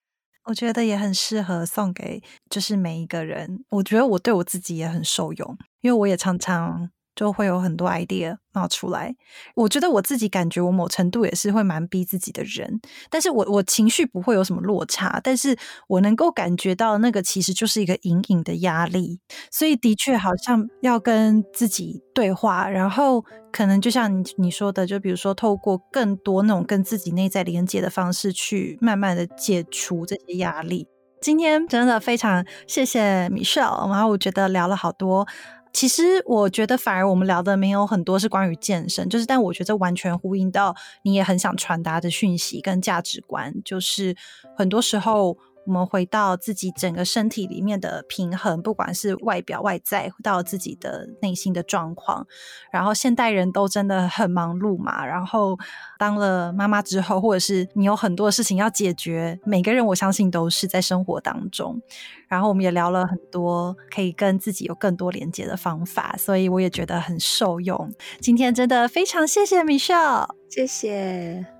[0.51, 2.21] 我觉得也很适合送给，
[2.51, 3.65] 就是每一个人。
[3.69, 6.91] 我觉得我对我自己也很受用，因为我也常常。
[7.15, 9.15] 就会有很多 idea 冒出来。
[9.55, 12.81] 我觉得我自己感觉我某程度也是会蛮逼自己的人，
[13.11, 15.57] 但是我我情绪不会有什么落差，但是
[15.89, 30.87] 我能够感觉到那个其实就是一个隐隐的压力，所以的确好像要跟自己对话，然后可能就像你你说的，就比如说透过更多那种跟自己内在连接的方式，去慢慢的解除这些压力。
[31.21, 35.27] 今天真的非常谢谢 Michelle，然后我觉得聊了好多。
[35.73, 44.17] 其实我觉得，反而我们聊的没有很多是关于健身，就是，但我觉得完全呼应到你也很想传达的讯息跟价值观，就是
[44.57, 45.37] 很多时候。
[45.67, 52.27] 我们回到自己整个身体里面的平衡，不管是外表外在，到自己的内心的状况。
[52.73, 55.57] 然后现代人都真的很忙碌嘛，然后
[55.99, 61.81] 当了妈妈之后，或者是你有很多事情要解决，每个人我相信都是在生活当中。
[62.27, 67.93] 然后我们也聊了很多可以跟自己有更多连接的方法，所以我也觉得很受用。
[68.21, 71.60] 今天真的非常谢谢 Michelle，谢谢。